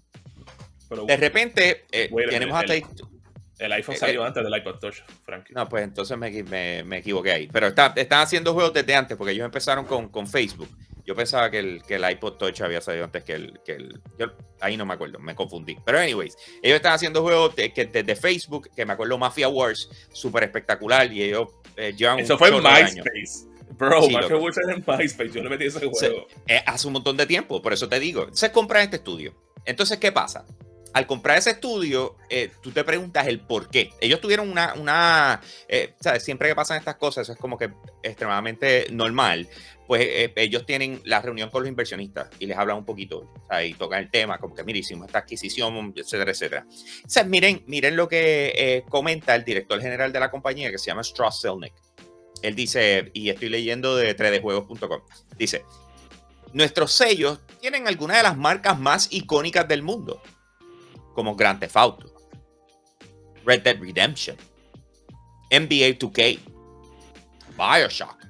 [0.90, 3.17] Pero de repente, tenemos a Take Two.
[3.60, 5.54] El iPhone eh, salió eh, antes del iPod Touch, Frankie.
[5.54, 7.48] No, pues entonces me, me- me equivoqué ahí.
[7.52, 10.70] Pero está- están haciendo juegos desde antes, porque ellos empezaron con, con Facebook.
[11.06, 13.60] Yo pensaba que el, que el iPod Touch había salido antes que el...
[13.66, 15.78] Que el yo- ahí no me acuerdo, me confundí.
[15.86, 19.90] Pero anyways, ellos están haciendo juegos de- que desde Facebook, que me acuerdo Mafia Wars,
[20.12, 21.48] súper espectacular, y ellos
[21.78, 22.56] eh, llevan Eso un fue en.
[22.62, 23.48] MySpace.
[23.72, 24.38] Bro, Sí, Mafia.
[24.38, 25.30] Wars era en MySpace.
[25.32, 26.28] Yo le metí ese juego.
[26.48, 28.22] Eh, hace un montón de tiempo, por eso te digo.
[28.22, 29.34] Entonces compran este estudio.
[29.66, 30.46] Entonces, ¿qué pasa?
[30.94, 33.92] Al comprar ese estudio, eh, tú te preguntas el por qué.
[34.02, 36.24] Ellos tuvieron una, una eh, ¿sabes?
[36.24, 37.72] Siempre que pasan estas cosas, eso es como que
[38.04, 39.48] extremadamente normal.
[39.88, 43.72] Pues eh, ellos tienen la reunión con los inversionistas y les hablan un poquito, ¿sabes?
[43.72, 46.66] y tocan el tema, como que, mire, hicimos esta adquisición, etcétera, etcétera.
[47.06, 50.78] O sea, miren, miren lo que eh, comenta el director general de la compañía, que
[50.78, 51.74] se llama Strauss Selnick.
[52.42, 55.02] Él dice, y estoy leyendo de 3djuegos.com,
[55.38, 55.64] dice,
[56.54, 60.22] nuestros sellos tienen algunas de las marcas más icónicas del mundo,
[61.18, 62.14] como Grand Theft Auto,
[63.44, 64.38] Red Dead Redemption,
[65.50, 66.40] NBA 2K,
[67.58, 68.24] Bioshock,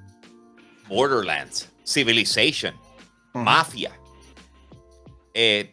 [0.88, 2.73] Borderlands, Civilization.
[3.33, 3.91] Mafia,
[5.33, 5.71] eh,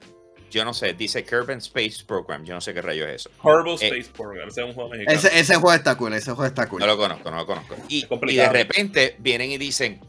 [0.50, 3.30] yo no sé, dice Kerbal Space Program, yo no sé qué rayo es eso.
[3.42, 5.18] Horrible Eh, Space Program, ese es un juego mexicano.
[5.18, 6.80] Ese, ese juego está cool, ese juego está cool.
[6.80, 7.76] No lo conozco, no lo conozco.
[7.88, 10.00] Y, y de repente vienen y dicen,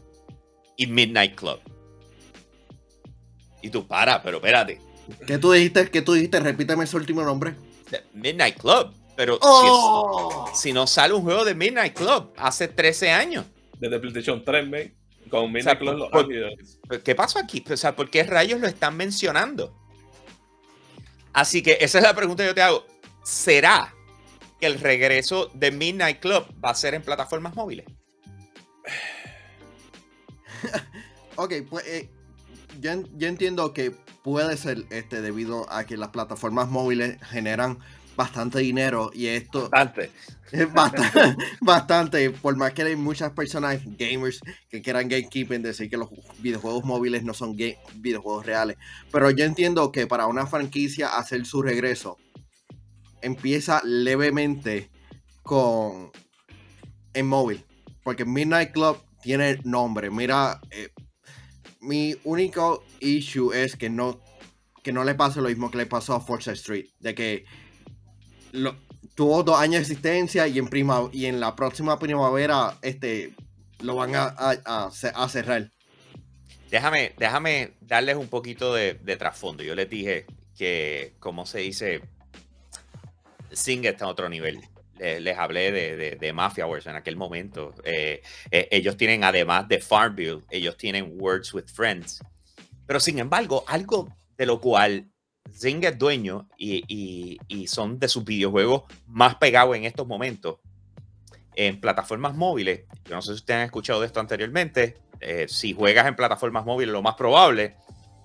[0.76, 1.60] y Midnight Club.
[3.62, 4.80] Y tú, para, pero espérate.
[5.26, 5.90] ¿Qué tú dijiste?
[5.90, 6.40] ¿Qué tú dijiste?
[6.40, 7.54] Repíteme ese último nombre.
[8.14, 8.92] Midnight Club.
[9.16, 10.50] Pero si, ¡Oh!
[10.52, 13.46] es- si no sale un juego de Midnight Club hace 13 años,
[13.78, 14.94] Desde PlayStation 3, man.
[15.30, 16.78] Con O sea, Midnight Club los por- Ángeles.
[17.04, 17.64] ¿qué pasó aquí?
[17.70, 19.74] O sea, ¿por qué rayos lo están mencionando?
[21.32, 22.86] Así que esa es la pregunta que yo te hago.
[23.24, 23.94] ¿Será
[24.60, 27.86] que el regreso de Midnight Club va a ser en plataformas móviles?
[31.38, 32.08] Ok, pues eh,
[32.80, 33.90] yo, en- yo entiendo que
[34.22, 37.78] puede ser este debido a que las plataformas móviles generan
[38.16, 40.10] bastante dinero y esto Bastante.
[40.50, 45.96] es bastante, bastante, por más que hay muchas personas gamers que quieran gatekeeping, decir que
[45.98, 46.08] los
[46.38, 48.76] videojuegos móviles no son ga- videojuegos reales,
[49.12, 52.16] pero yo entiendo que para una franquicia hacer su regreso
[53.22, 54.90] empieza levemente
[55.42, 56.10] con
[57.14, 57.64] en móvil,
[58.02, 60.90] porque Midnight Club tiene nombre, mira, eh,
[61.86, 64.20] mi único issue es que no
[64.82, 67.44] que no le pase lo mismo que le pasó a Forza Street, de que
[68.52, 68.76] lo-
[69.16, 70.68] tuvo dos años de existencia y en
[71.12, 73.34] y en la próxima primavera este
[73.80, 75.70] lo van a, a cerrar.
[76.70, 79.62] Déjame, déjame darles un poquito de, de trasfondo.
[79.62, 80.26] Yo les dije
[80.56, 82.02] que, como se dice,
[83.52, 84.60] Sing está a otro nivel.
[84.98, 87.74] Le- Les, hablé de, de, de Mafia Wars en aquel momento.
[87.84, 92.20] Eh, eh, ellos tienen, además de Farmville, ellos tienen Words with Friends.
[92.86, 95.08] Pero sin embargo, algo de lo cual
[95.52, 100.58] Zing es dueño y, y- y son de sus videojuegos más pegados en estos momentos
[101.54, 102.82] en plataformas móviles.
[103.06, 104.96] Yo no sé si ustedes han escuchado de esto anteriormente.
[105.20, 107.74] eh, si juegas en plataformas móviles, lo más probable,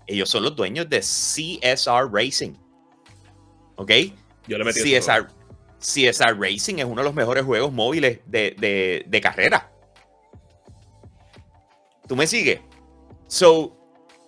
[0.05, 2.51] ellos son los dueños de CSR Racing.
[3.78, 3.91] ¿Ok?
[4.47, 5.34] Yo le metí ese juego.
[5.82, 9.71] CSR, Racing es uno de los mejores juegos móviles de, de- de carrera.
[12.07, 12.59] ¿Tú me sigues?
[13.27, 13.77] So,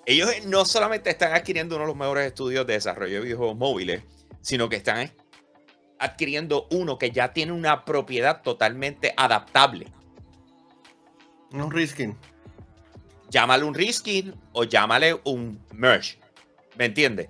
[0.06, 4.04] ellos no solamente están adquiriendo uno de los mejores estudios de desarrollo de videojuegos móviles,
[4.42, 5.12] sino que están
[6.00, 9.88] adquiriendo uno que ya tiene una propiedad totalmente adaptable.
[11.52, 12.18] Un risking.
[13.30, 16.18] llámale un reskin o llámale un merge.
[16.78, 17.30] ¿Me entiendes?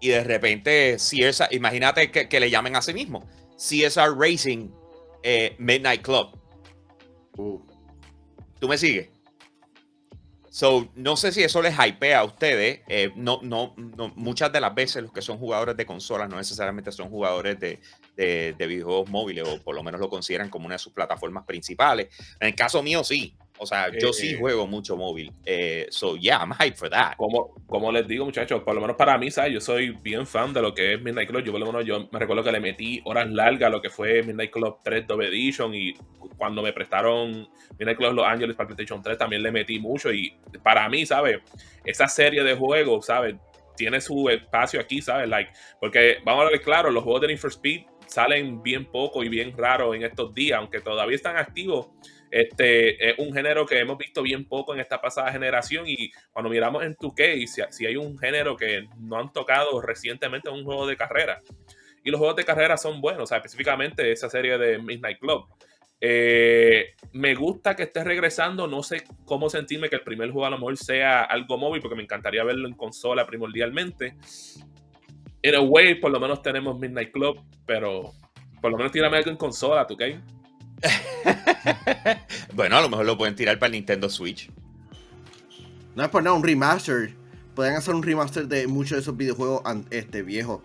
[0.00, 3.24] Y de repente, CSR, imagínate que, que le llamen a sí mismo.
[3.56, 4.70] CSR Racing
[5.22, 6.38] eh, Midnight Club.
[7.36, 7.60] Uh,
[8.60, 9.08] ¿Tú me sigues?
[10.50, 12.82] So, no sé si eso les hypea a ustedes.
[12.86, 16.36] eh, no, no, no, muchas de las veces los que son jugadores de consolas no
[16.36, 17.80] necesariamente son jugadores de,
[18.16, 21.44] de, de videojuegos móviles o por lo menos lo consideran como una de sus plataformas
[21.44, 22.08] principales.
[22.38, 23.36] En el caso mío, sí.
[23.58, 24.36] O sea, yo sí Eh.
[24.38, 25.32] juego mucho móvil.
[25.44, 27.14] Eh, so, yeah, I'm hyped for that.
[27.16, 29.52] Como, como les digo, muchachos, por lo menos para mí, ¿sabes?
[29.52, 31.44] Yo soy bien fan de lo que es Midnight Club.
[31.44, 33.90] Yo, por lo menos, yo me recuerdo que le metí horas largas a lo que
[33.90, 35.72] fue Midnight Club 3 Dove Edition.
[35.74, 35.94] Y
[36.36, 37.48] cuando me prestaron
[37.78, 40.12] Midnight Club Los Angeles para PlayStation 3, también le metí mucho.
[40.12, 41.38] Y para mí, ¿sabes?
[41.84, 43.36] Esa serie de juegos, ¿sabes?
[43.76, 45.28] Tiene su espacio aquí, ¿sabes?
[45.28, 49.24] Like, porque vamos a hablar claro, los juegos de Need for Speed salen bien poco
[49.24, 51.88] y bien raro en estos días, aunque todavía están activos.
[52.34, 56.50] Este es un género que hemos visto bien poco en esta pasada generación y cuando
[56.50, 60.84] miramos en 2K, si, hay un género que no han tocado recientemente es un juego
[60.84, 61.40] de carrera.
[62.02, 65.46] Y los juegos de carrera son buenos, o sea, específicamente esa serie de Midnight Club.
[66.00, 70.50] Eh, me gusta que esté regresando, no sé cómo sentirme que el primer juego a
[70.50, 74.16] lo mejor sea algo móvil, porque me encantaría verlo en consola primordialmente.
[75.40, 78.10] En a way, por lo menos tenemos Midnight Club, pero
[78.60, 80.18] por lo menos tírame algo en consola, ¿tú qué?
[82.54, 84.50] bueno, a lo mejor lo pueden tirar para el Nintendo Switch.
[85.94, 87.14] no es por nada un remaster.
[87.54, 90.60] Pueden hacer un remaster de muchos de esos videojuegos este, viejos.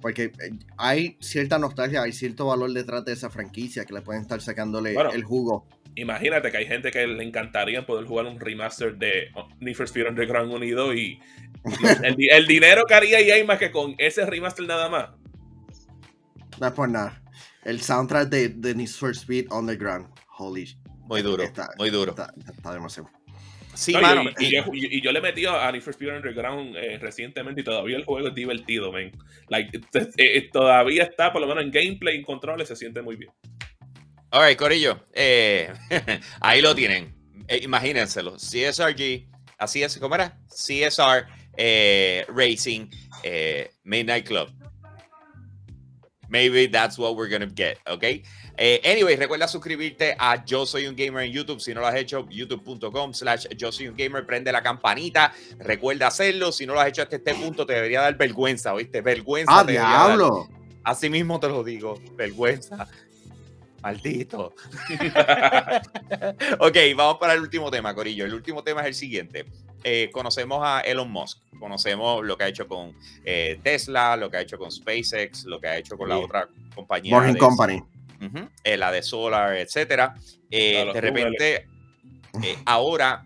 [0.00, 4.22] Porque eh, hay cierta nostalgia, hay cierto valor detrás de esa franquicia que le pueden
[4.22, 5.10] estar sacándole Bueno.
[5.12, 5.66] el jugo.
[5.96, 9.86] Imagínate que hay gente que le encantaría poder jugar un remaster de oh, Need for
[9.86, 11.20] Speed Underground Unido y
[12.30, 15.10] el dinero que haría EA más que con ese remaster nada más.
[16.60, 17.23] No es por nada.
[17.64, 20.08] El soundtrack de, de Need for Speed Underground.
[20.36, 22.10] Holy Muy duro, Está- muy duro.
[22.10, 23.08] Está, está demasiado.
[23.12, 24.22] No, Sí, y- mano.
[24.38, 26.98] y, y- y yo, y- yo le he metido a Need for Speed Underground eh,
[26.98, 29.10] recientemente y todavía el juego es divertido, man.
[29.48, 33.16] Like, t- eh, todavía está, por lo menos en gameplay, en controles, se siente muy
[33.16, 33.30] bien.
[34.30, 35.06] All right, Corillo.
[35.12, 35.72] eh,
[36.40, 37.14] ahí lo tienen.
[37.48, 38.36] Eh, imagínenselo.
[38.36, 39.28] CSRG.
[39.58, 40.38] Así es, ¿cómo era?
[40.48, 42.88] CSR eh, Racing
[43.22, 44.48] eh, Midnight Club.
[46.28, 48.04] Maybe that's what we're gonna get, ¿ok?
[48.56, 51.60] Eh, anyway, recuerda suscribirte a Yo Soy Un Gamer en YouTube.
[51.60, 54.24] Si no lo has hecho, youtube.com slash Yo Soy Un Gamer.
[54.24, 55.32] Prende la campanita.
[55.58, 56.52] Recuerda hacerlo.
[56.52, 59.00] Si no lo has hecho hasta este punto, te debería dar vergüenza, ¿oíste?
[59.00, 59.58] Vergüenza.
[59.58, 60.48] ¡Ah, diablo!
[60.84, 62.00] Así mismo te lo digo.
[62.14, 62.88] Vergüenza.
[63.82, 64.54] Maldito.
[66.60, 68.24] ok, vamos para el último tema, Corillo.
[68.24, 69.46] El último tema es el siguiente.
[69.86, 74.38] Eh, conocemos a Elon Musk, conocemos lo que ha hecho con eh, Tesla, lo que
[74.38, 77.14] ha hecho con SpaceX, lo que ha hecho con la otra compañía.
[77.14, 77.82] Morning de- Company.
[78.64, 80.14] Eh, la de Solar, etcétera.
[80.50, 81.66] Eh, de repente,
[82.42, 83.22] eh, ahora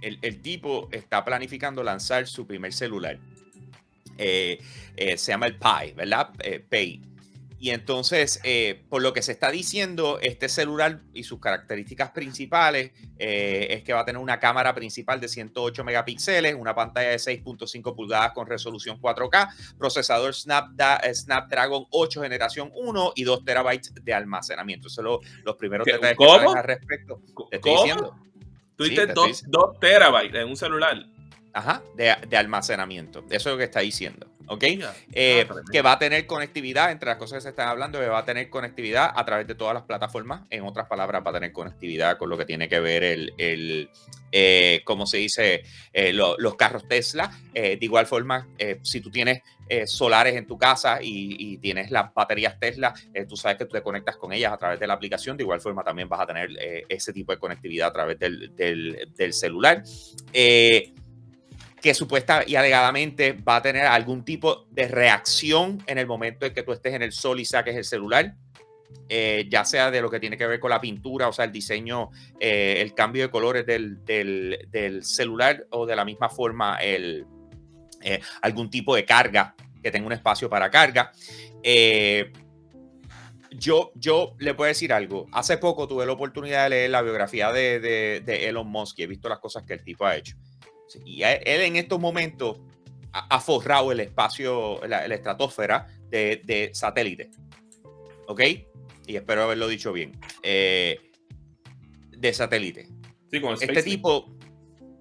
[0.00, 3.18] el, el tipo está planificando lanzar su primer celular.
[4.18, 4.58] Eh,
[4.96, 6.30] eh, se llama el Pi, ¿verdad?
[6.40, 7.00] Eh, Pay.
[7.62, 12.90] Y entonces, eh, por lo que se está diciendo, este celular y sus características principales
[13.20, 17.18] eh, es que va a tener una cámara principal de 108 megapíxeles, una pantalla de
[17.18, 24.12] 6.5 pulgadas con resolución 4K, procesador eh, Snapdragon 8 generación 1 y 2 terabytes de
[24.12, 24.88] almacenamiento.
[24.88, 27.22] Esos son los, los primeros detalles que al respecto.
[27.48, 27.84] Te estoy ¿Cómo?
[27.84, 28.16] diciendo.
[28.74, 31.06] Tú Sí, dices te estoy dos, dos terabytes en un celular.
[31.54, 33.24] Ajá, de, de almacenamiento.
[33.30, 34.26] Eso es lo que está diciendo.
[34.48, 34.64] ¿Ok?
[34.64, 35.62] Eh, Ah, tremendo.
[35.70, 38.24] que va a tener conectividad, entre las cosas que se están hablando, que va a
[38.24, 40.42] tener conectividad a través de todas las plataformas.
[40.50, 43.88] En otras palabras, va a tener conectividad con lo que tiene que ver el, el
[44.32, 45.62] eh, ¿cómo se dice?
[45.92, 47.30] Eh, lo- los carros Tesla.
[47.54, 48.48] Eh, de igual forma,
[48.82, 49.40] si tú tienes
[49.86, 52.92] solares en tu casa y, y tienes las baterías Tesla,
[53.26, 55.36] tú sabes que tú te conectas con ellas a través de la aplicación.
[55.36, 56.50] De igual forma, también vas a tener
[56.88, 59.82] ese tipo de conectividad a través del, del- del celular.
[60.32, 60.92] Eh,
[61.82, 66.54] que supuesta y alegadamente va a tener algún tipo de reacción en el momento en
[66.54, 68.36] que tú estés en el sol y saques el celular,
[69.08, 71.50] eh, ya sea de lo que tiene que ver con la pintura, o sea, el
[71.50, 73.98] diseño, eh, el cambio de colores del,
[75.02, 77.26] celular o de la misma forma el,
[78.00, 81.10] eh, algún tipo de carga que tenga un espacio para carga.
[83.50, 85.26] Yo, yo le puedo decir algo.
[85.32, 89.06] Hace poco tuve la oportunidad de leer la biografía de- de Elon Musk y he
[89.06, 90.36] visto las cosas que el tipo ha hecho.
[91.04, 92.60] Y él en estos momentos
[93.12, 97.30] ha, forrado el espacio, la, la estratosfera de, de satélite.
[98.26, 98.40] ¿Ok?
[99.06, 100.18] Y espero haberlo dicho bien.
[100.42, 100.98] Eh,
[102.10, 102.88] de satélite.
[103.30, 104.36] Sí, con Este tipo,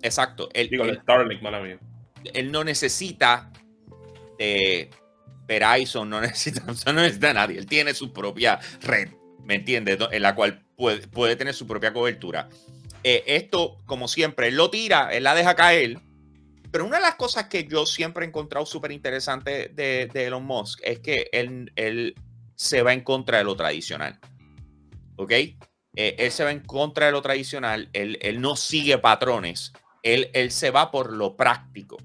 [0.01, 1.79] exacto, él, Digo, el Starlink, mala mía.
[2.33, 3.51] él no necesita
[4.37, 4.89] de
[5.47, 7.59] Verizon, no necesita, no necesita nadie.
[7.59, 9.09] Él tiene su propia red,
[9.43, 9.99] ¿me entiendes?
[10.11, 12.49] En la cual puede, puede tener su propia cobertura.
[13.04, 15.99] Eh, esto, como siempre, él lo tira, él la deja caer.
[16.72, 20.80] Pero una de las cosas que yo siempre he encontrado súper interesante de, Elon Musk
[20.84, 22.16] es que él, él
[22.56, 24.20] se va en contra de lo tradicional.
[25.18, 25.32] ¿Ok?
[25.32, 25.56] Eh,
[25.95, 29.74] él se va en contra de lo tradicional, él, él no sigue patrones,
[30.04, 31.97] él, él se va por lo práctico.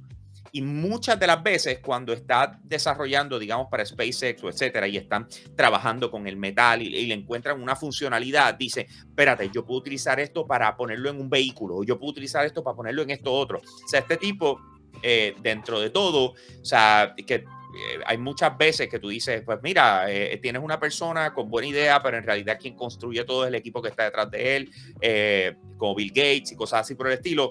[0.56, 5.28] Y muchas de las veces cuando está desarrollando, digamos, para SpaceX o etcétera, y están
[5.54, 10.18] trabajando con el metal y, y le encuentran una funcionalidad, dice, espérate, yo puedo utilizar
[10.18, 13.34] esto para ponerlo en un vehículo, o yo puedo utilizar esto para ponerlo en esto
[13.34, 13.58] otro.
[13.58, 14.58] O sea, este tipo,
[15.02, 17.44] eh, dentro de todo, o sea, que
[17.76, 21.68] eh, hay muchas veces que tú dices, pues mira, eh, tienes una persona con buena
[21.68, 24.70] idea, pero en realidad quien construye todo es el equipo que está detrás de él,
[25.00, 27.50] eh, como Bill Gates y cosas así por el estilo.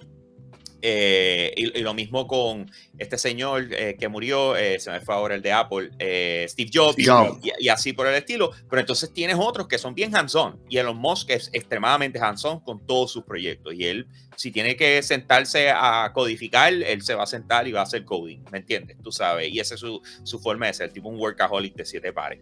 [0.88, 2.70] Eh, y, y lo mismo con
[3.00, 6.70] este señor eh, que murió, eh, se me fue ahora el de Apple, eh, Steve
[6.72, 7.40] Jobs, Steve Jobs.
[7.44, 8.52] Y, y así por el estilo.
[8.70, 10.60] Pero entonces tienes otros que son bien hands-on.
[10.70, 13.74] Y Elon Musk es extremadamente hands-on con todos sus proyectos.
[13.74, 17.80] Y él, si tiene que sentarse a codificar, él se va a sentar y va
[17.80, 18.44] a hacer coding.
[18.52, 18.98] ¿Me entiendes?
[19.02, 19.52] Tú sabes.
[19.52, 22.42] Y esa es su, su forma de ser, tipo un workaholic de siete pares.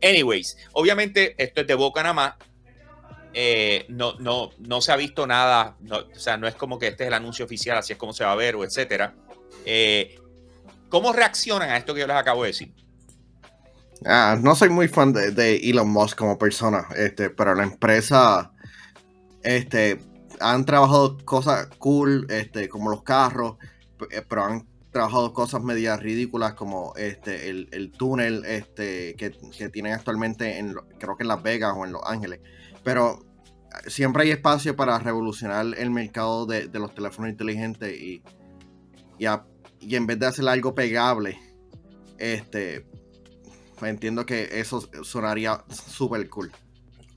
[0.00, 2.34] Anyways, obviamente esto es de boca nada más.
[3.32, 6.88] Eh, no, no, no se ha visto nada, no, o sea, no es como que
[6.88, 9.14] este es el anuncio oficial, así es como se va a ver, o etcétera.
[9.64, 10.18] Eh,
[10.88, 12.74] ¿Cómo reaccionan a esto que yo les acabo de decir?
[14.04, 18.52] Ah, no soy muy fan de, de Elon Musk como persona, este, pero la empresa
[19.44, 20.00] este,
[20.40, 23.56] han trabajado cosas cool, este, como los carros,
[24.10, 29.68] eh, pero han trabajado cosas medias ridículas como este, el, el túnel este, que, que
[29.68, 32.40] tienen actualmente en, creo que en Las Vegas o en Los Ángeles.
[32.84, 33.20] Pero
[33.84, 38.22] eh, siempre hay espacio para revolucionar el mercado de, de los teléfonos inteligentes y,
[39.18, 39.44] y, a-
[39.80, 41.38] y en vez de hacer algo pegable,
[42.18, 42.86] este,
[43.82, 46.52] entiendo que eso sonaría súper cool.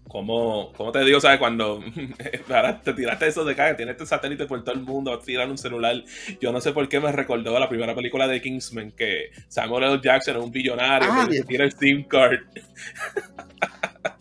[0.08, 1.40] Como, como te digo, ¿sabes?
[1.40, 1.82] Cuando
[2.50, 5.58] ahora te tiraste eso de caga, tienes este satélite por todo el mundo, tirar un
[5.58, 6.04] celular.
[6.40, 9.86] Yo no sé por qué me recordó a la primera película de Kingsman, que Samuel
[9.86, 10.02] L.
[10.04, 12.42] Jackson es un billonario Ah, que tiene el SIM card.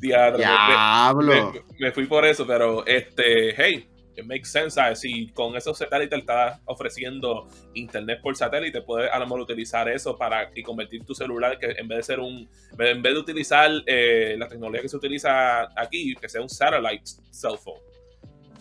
[0.00, 1.52] Diablo, me- Diablo.
[1.78, 3.86] me, me fui por eso, pero este, hey,
[4.16, 5.00] it makes sense, ¿sabes?
[5.00, 10.16] Si con esos satélites estás ofreciendo internet por satélite, puedes a lo mejor utilizar eso
[10.16, 12.48] para y convertir tu celular, que en vez de ser un,
[12.78, 17.04] en vez de utilizar eh, la tecnología que se utiliza aquí, que sea un satellite
[17.30, 17.80] cell phone.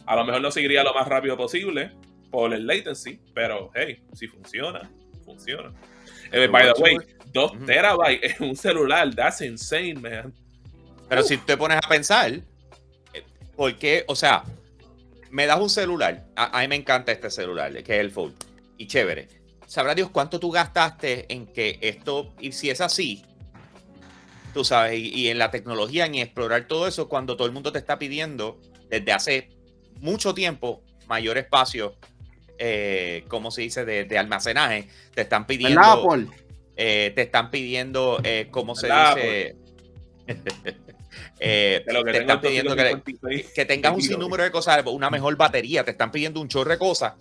[0.06, 1.92] A lo mejor no seguiría lo más rápido posible
[2.32, 4.82] por el latency, pero hey, si funciona,
[5.26, 5.72] funciona.
[6.32, 6.98] Eh, by the way,
[7.34, 7.66] 2 Ujú.
[7.66, 10.34] terabytes en un celular, that's insane, man.
[11.10, 13.24] Pero si te pones a pensar, eh,
[13.56, 14.06] ¿por qué?
[14.08, 14.44] O sea,
[15.32, 16.26] me das un celular.
[16.36, 18.36] A, a mí me encanta este celular, que es el Fold.
[18.78, 19.28] Y chévere.
[19.66, 23.24] Sabrá Dios cuánto tú gastaste en que esto, y si es así,
[24.54, 27.72] tú sabes, y, y en la tecnología, en explorar todo eso, cuando todo el mundo
[27.72, 29.50] te está pidiendo desde hace
[30.00, 31.96] mucho tiempo mayor espacio,
[32.58, 35.82] eh, como se dice, de, de almacenaje, te están pidiendo.
[36.76, 39.56] Eh, te están pidiendo, eh, ¿cómo se ¿Verdad, dice?
[41.40, 43.54] Eh, De lo que te están pidiendo que, 256.
[43.54, 46.78] que tengas un sinnúmero de cosas, una mejor batería, te están pidiendo un chorro de
[46.78, 47.14] cosas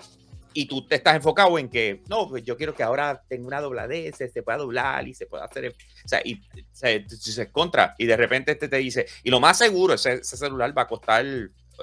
[0.55, 3.61] y tú te estás enfocado en que, no, pues yo quiero que ahora tenga una
[3.61, 5.69] dobladez, se pueda doblar y se pueda hacer,
[6.05, 6.41] o sea, y
[6.73, 10.37] se, se contra, y de repente este te dice, y lo más seguro, ese, ese
[10.37, 11.25] celular va a costar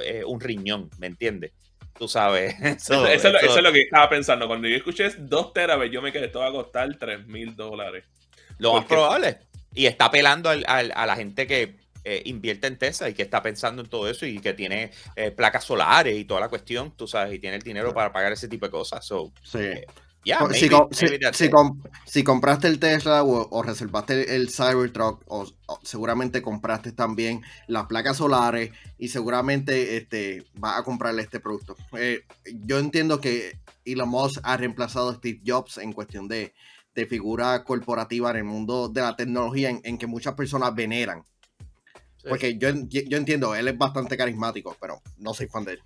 [0.03, 1.51] eh, un riñón, ¿me entiendes?
[1.97, 2.53] Tú sabes.
[2.61, 4.47] Eso, eso es lo, eso es lo que estaba pensando.
[4.47, 8.03] Cuando yo escuché 2 terabytes, yo me quedé, esto va a costar 3 mil dólares.
[8.57, 9.37] Lo más probable.
[9.73, 13.23] Y está apelando al- al- a la gente que eh, invierte en Tesla y que
[13.23, 16.91] está pensando en todo eso y que tiene eh, placas solares y toda la cuestión,
[16.95, 19.05] tú sabes, y tiene el dinero para pagar ese tipo de cosas.
[19.05, 19.59] So, Sí.
[20.23, 21.81] yeah, Co- si, com-
[22.23, 28.17] compraste el Tesla o, o reservaste el, Cybertruck, o, o seguramente compraste también las placas
[28.17, 31.75] solares y seguramente este, vas a comprarle este producto.
[31.97, 32.21] Eh,
[32.65, 36.53] yo entiendo que Elon Musk ha reemplazado a Steve Jobs en cuestión de,
[36.95, 41.23] de figura corporativa en el mundo de la tecnología en, en que muchas personas veneran.
[42.25, 42.29] Sí.
[42.29, 45.79] Porque yo, yo entiendo, él es bastante carismático, pero no soy fan de él.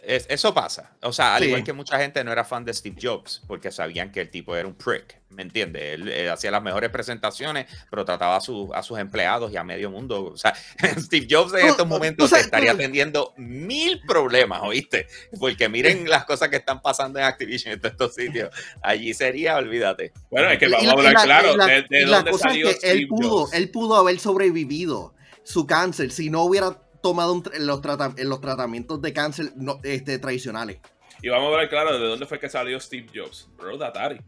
[0.00, 0.96] Es- eso pasa.
[1.02, 1.48] O sea, al Sí.
[1.48, 4.54] igual que mucha gente no era fan de Steve Jobs porque sabían que el tipo
[4.54, 5.82] era un prick, ¿me entiendes?
[5.94, 9.64] Él, él hacía las mejores presentaciones, pero trataba a, su- a sus empleados y a
[9.64, 10.24] medio mundo.
[10.26, 10.54] O sea,
[11.10, 15.08] Steve Jobs en estos momentos estaría atendiendo mil problemas, ¿oíste?
[15.38, 18.50] Porque miren las cosas que están pasando en Activision en todos estos sitios.
[18.80, 20.12] Allí sería, olvídate.
[20.30, 22.16] Bueno, es que vamos la- a hablar la- claro y la- de, de y la
[22.18, 23.52] dónde cosa es salió que Steve él pudo, Jobs.
[23.52, 25.12] él pudo haber sobrevivido
[25.48, 26.72] su cáncer si no hubiera
[27.02, 30.78] tomado un los, trata- los tratamientos de cáncer no- este, tradicionales.
[31.22, 33.48] Y vamos a hablar claro de dónde fue que salió Steve Jobs.
[33.56, 34.20] Bro, de Atari.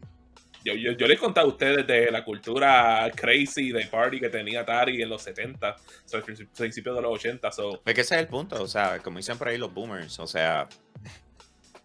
[0.65, 4.29] Yo, yo, yo les he contado a ustedes de la cultura crazy de party que
[4.29, 7.51] tenía Atari en los 70, so, al princi- principios de los 80.
[7.51, 10.19] So, Es que ese es el punto, o sea, como dicen por ahí los boomers,
[10.19, 10.67] o sea,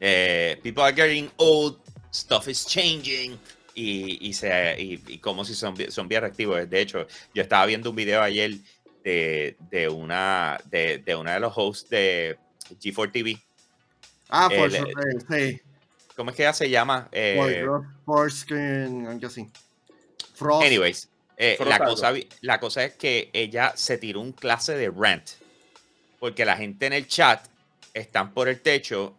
[0.01, 1.79] eh, people are getting old,
[2.13, 3.39] stuff is changing,
[3.75, 6.69] y, y, se, y, y como si son, bi- son bien reactivos.
[6.69, 8.53] De hecho, yo estaba viendo un video ayer
[9.07, 12.37] de, de una, de, de una de los hosts de
[12.81, 13.41] G4 TV.
[14.29, 14.83] Ah, por eh,
[15.31, 15.61] sí.
[16.17, 17.09] ¿Cómo es que ella se llama?
[17.13, 17.65] Eh,
[19.25, 19.49] así.
[20.35, 20.67] Frost.
[20.67, 25.31] Anyways, eh, la, cosa, la cosa es que ella se tiró un clase de rant.
[26.19, 27.47] Porque la gente en el chat
[27.95, 29.15] están por el techo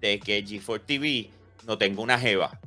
[0.00, 1.30] de que G4 TV
[1.64, 2.58] no tenga una jeva.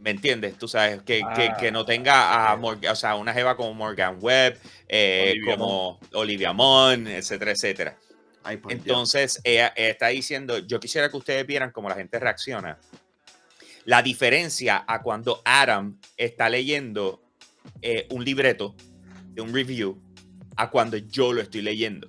[0.00, 0.56] ¿Me entiendes?
[0.56, 3.74] Tú sabes, que, que- Ah, que no tenga a Morgan, o sea, una jeva como
[3.74, 7.98] Morgan Webb, eh, Olivia como Olivia Munn, etcétera, etcétera.
[8.42, 8.58] Ay.
[8.70, 12.78] Entonces, ella, ella está diciendo, yo quisiera que ustedes vieran cómo la gente reacciona.
[13.84, 17.22] La diferencia a cuando Adam está leyendo
[17.82, 18.74] eh, un libreto
[19.34, 20.00] de un review
[20.56, 22.08] a cuando yo lo estoy leyendo.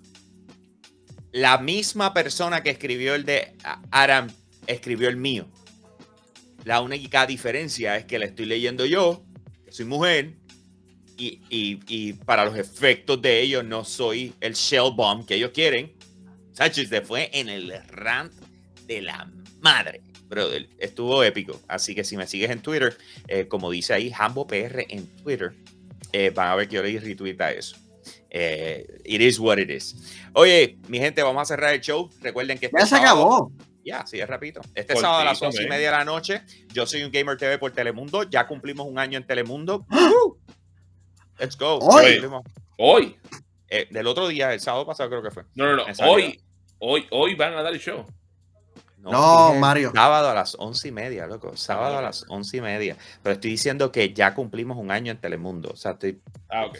[1.33, 3.53] La misma persona que escribió el de
[3.91, 4.29] Adam
[4.67, 5.47] escribió el mío.
[6.65, 9.23] La única diferencia es que le estoy leyendo yo,
[9.65, 10.33] que soy mujer,
[11.17, 15.51] y, y- y para los efectos de ellos no soy el shell bomb que ellos
[15.53, 15.91] quieren.
[16.53, 18.33] Sánchez se fue en el rant
[18.85, 20.01] de la madre.
[20.27, 21.59] Brother, estuvo épico.
[21.67, 22.97] Así que si me sigues en Twitter,
[23.27, 25.53] eh, como dice ahí, Hambo PR en Twitter,
[26.13, 27.75] eh, van a ver que yo le retweet a eso.
[28.29, 29.95] Eh, it is what it is.
[30.33, 32.09] Oye, mi gente, vamos a cerrar el show.
[32.21, 33.51] Recuerden que este Ya se sábado- acabó.
[33.83, 34.61] Ya, sí, es rapidito.
[34.75, 36.41] Este Cortito, sábado a las once y media de la noche,
[36.73, 38.23] yo soy un Gamer TV por Telemundo.
[38.23, 39.85] Ya cumplimos un año en Telemundo.
[41.39, 41.79] Let's go.
[41.79, 42.21] Hoy.
[42.77, 43.17] Hoy,
[43.73, 45.43] Eh, del otro día, el sábado pasado creo que fue.
[45.55, 46.41] no, no, no, hoy,
[46.79, 48.05] hoy, hoy van a dar el show.
[48.97, 49.91] No, Mario.
[49.95, 51.55] Sábado a las once y media, loco.
[51.57, 52.03] Sábado a ok.
[52.03, 52.97] las once y media.
[53.23, 55.69] Pero estoy diciendo que ya cumplimos un año en Telemundo.
[55.71, 56.77] O sea, estoy, Ah, ok.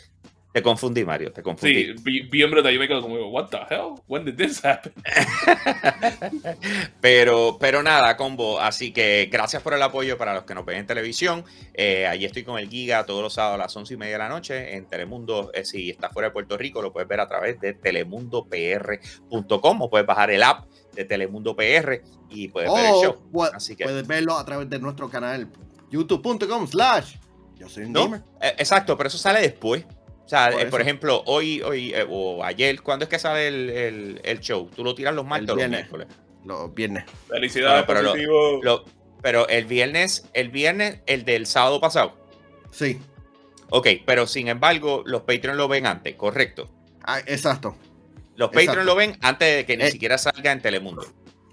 [0.53, 1.95] Te confundí, Mario, te confundí.
[1.97, 2.73] Sí, bien brutal.
[2.73, 3.93] Yo me quedo como, what the hell?
[4.07, 4.91] When did this happen?
[7.01, 8.59] pero, pero nada, combo.
[8.59, 11.45] Así que gracias por el apoyo para los que nos ven en televisión.
[11.73, 14.17] Eh, allí estoy con el Giga todos los sábados a las once y media de
[14.19, 15.51] la noche en Telemundo.
[15.53, 19.89] Eh, si estás fuera de Puerto Rico, lo puedes ver a través de telemundopr.com o
[19.89, 23.17] puedes bajar el app de Telemundo PR y puedes ver el show.
[23.53, 25.49] Así que- puedes verlo a través de nuestro canal
[25.89, 27.15] youtube.com slash
[27.55, 28.21] yo soy un No, gamer.
[28.41, 29.85] eh, exacto, pero eso sale después.
[30.31, 33.49] O sea, Por eh, por, ejemplo, hoy, hoy eh, o ayer, ¿cuándo es que sale
[33.49, 34.69] el, el- el show?
[34.73, 35.79] ¿Tú lo tiras los martes o los viernes.
[35.81, 36.07] miércoles?
[36.45, 37.03] Los viernes.
[37.27, 38.59] Felicidades, Bueno, pero lo- positivo.
[38.63, 38.85] Lo-
[39.21, 42.13] pero el viernes, el viernes, el del sábado pasado.
[42.71, 42.97] Sí.
[43.71, 46.69] Ok, pero sin embargo, los Patreon lo ven antes, correcto.
[47.03, 47.75] Ah, exacto.
[48.37, 48.67] Los Exacto.
[48.67, 49.91] Patreon lo ven antes de que ni Eh.
[49.91, 51.05] siquiera salga en Telemundo.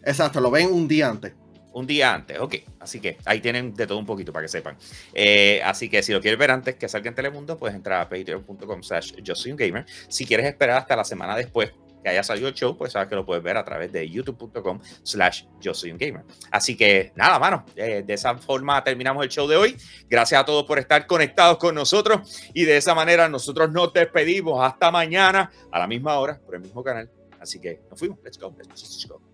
[0.05, 0.41] Exacto.
[0.41, 1.33] Lo ven un día antes.
[1.73, 2.55] Un día antes, ok.
[2.81, 4.77] Así que ahí tienen de todo un poquito para que sepan.
[5.13, 8.09] Eh, así que si lo quieres ver antes que salga en Telemundo, puedes entrar a
[8.09, 9.85] patreon.com slash yo soy un gamer.
[10.09, 13.17] Si quieres esperar hasta la semana después que haya salido el show, pues sabes que
[13.17, 16.25] lo puedes ver a través de youtube.com slash yo soy un gamer.
[16.51, 19.77] Así que nada, mano, eh, de esa forma terminamos el show de hoy.
[20.09, 24.65] Gracias a todos por estar conectados con nosotros y de esa manera nosotros nos despedimos
[24.65, 27.11] hasta mañana a la misma hora por el mismo canal.
[27.41, 28.19] Así que nos fuimos.
[28.25, 28.55] Let's go.
[28.59, 29.28] Let's go.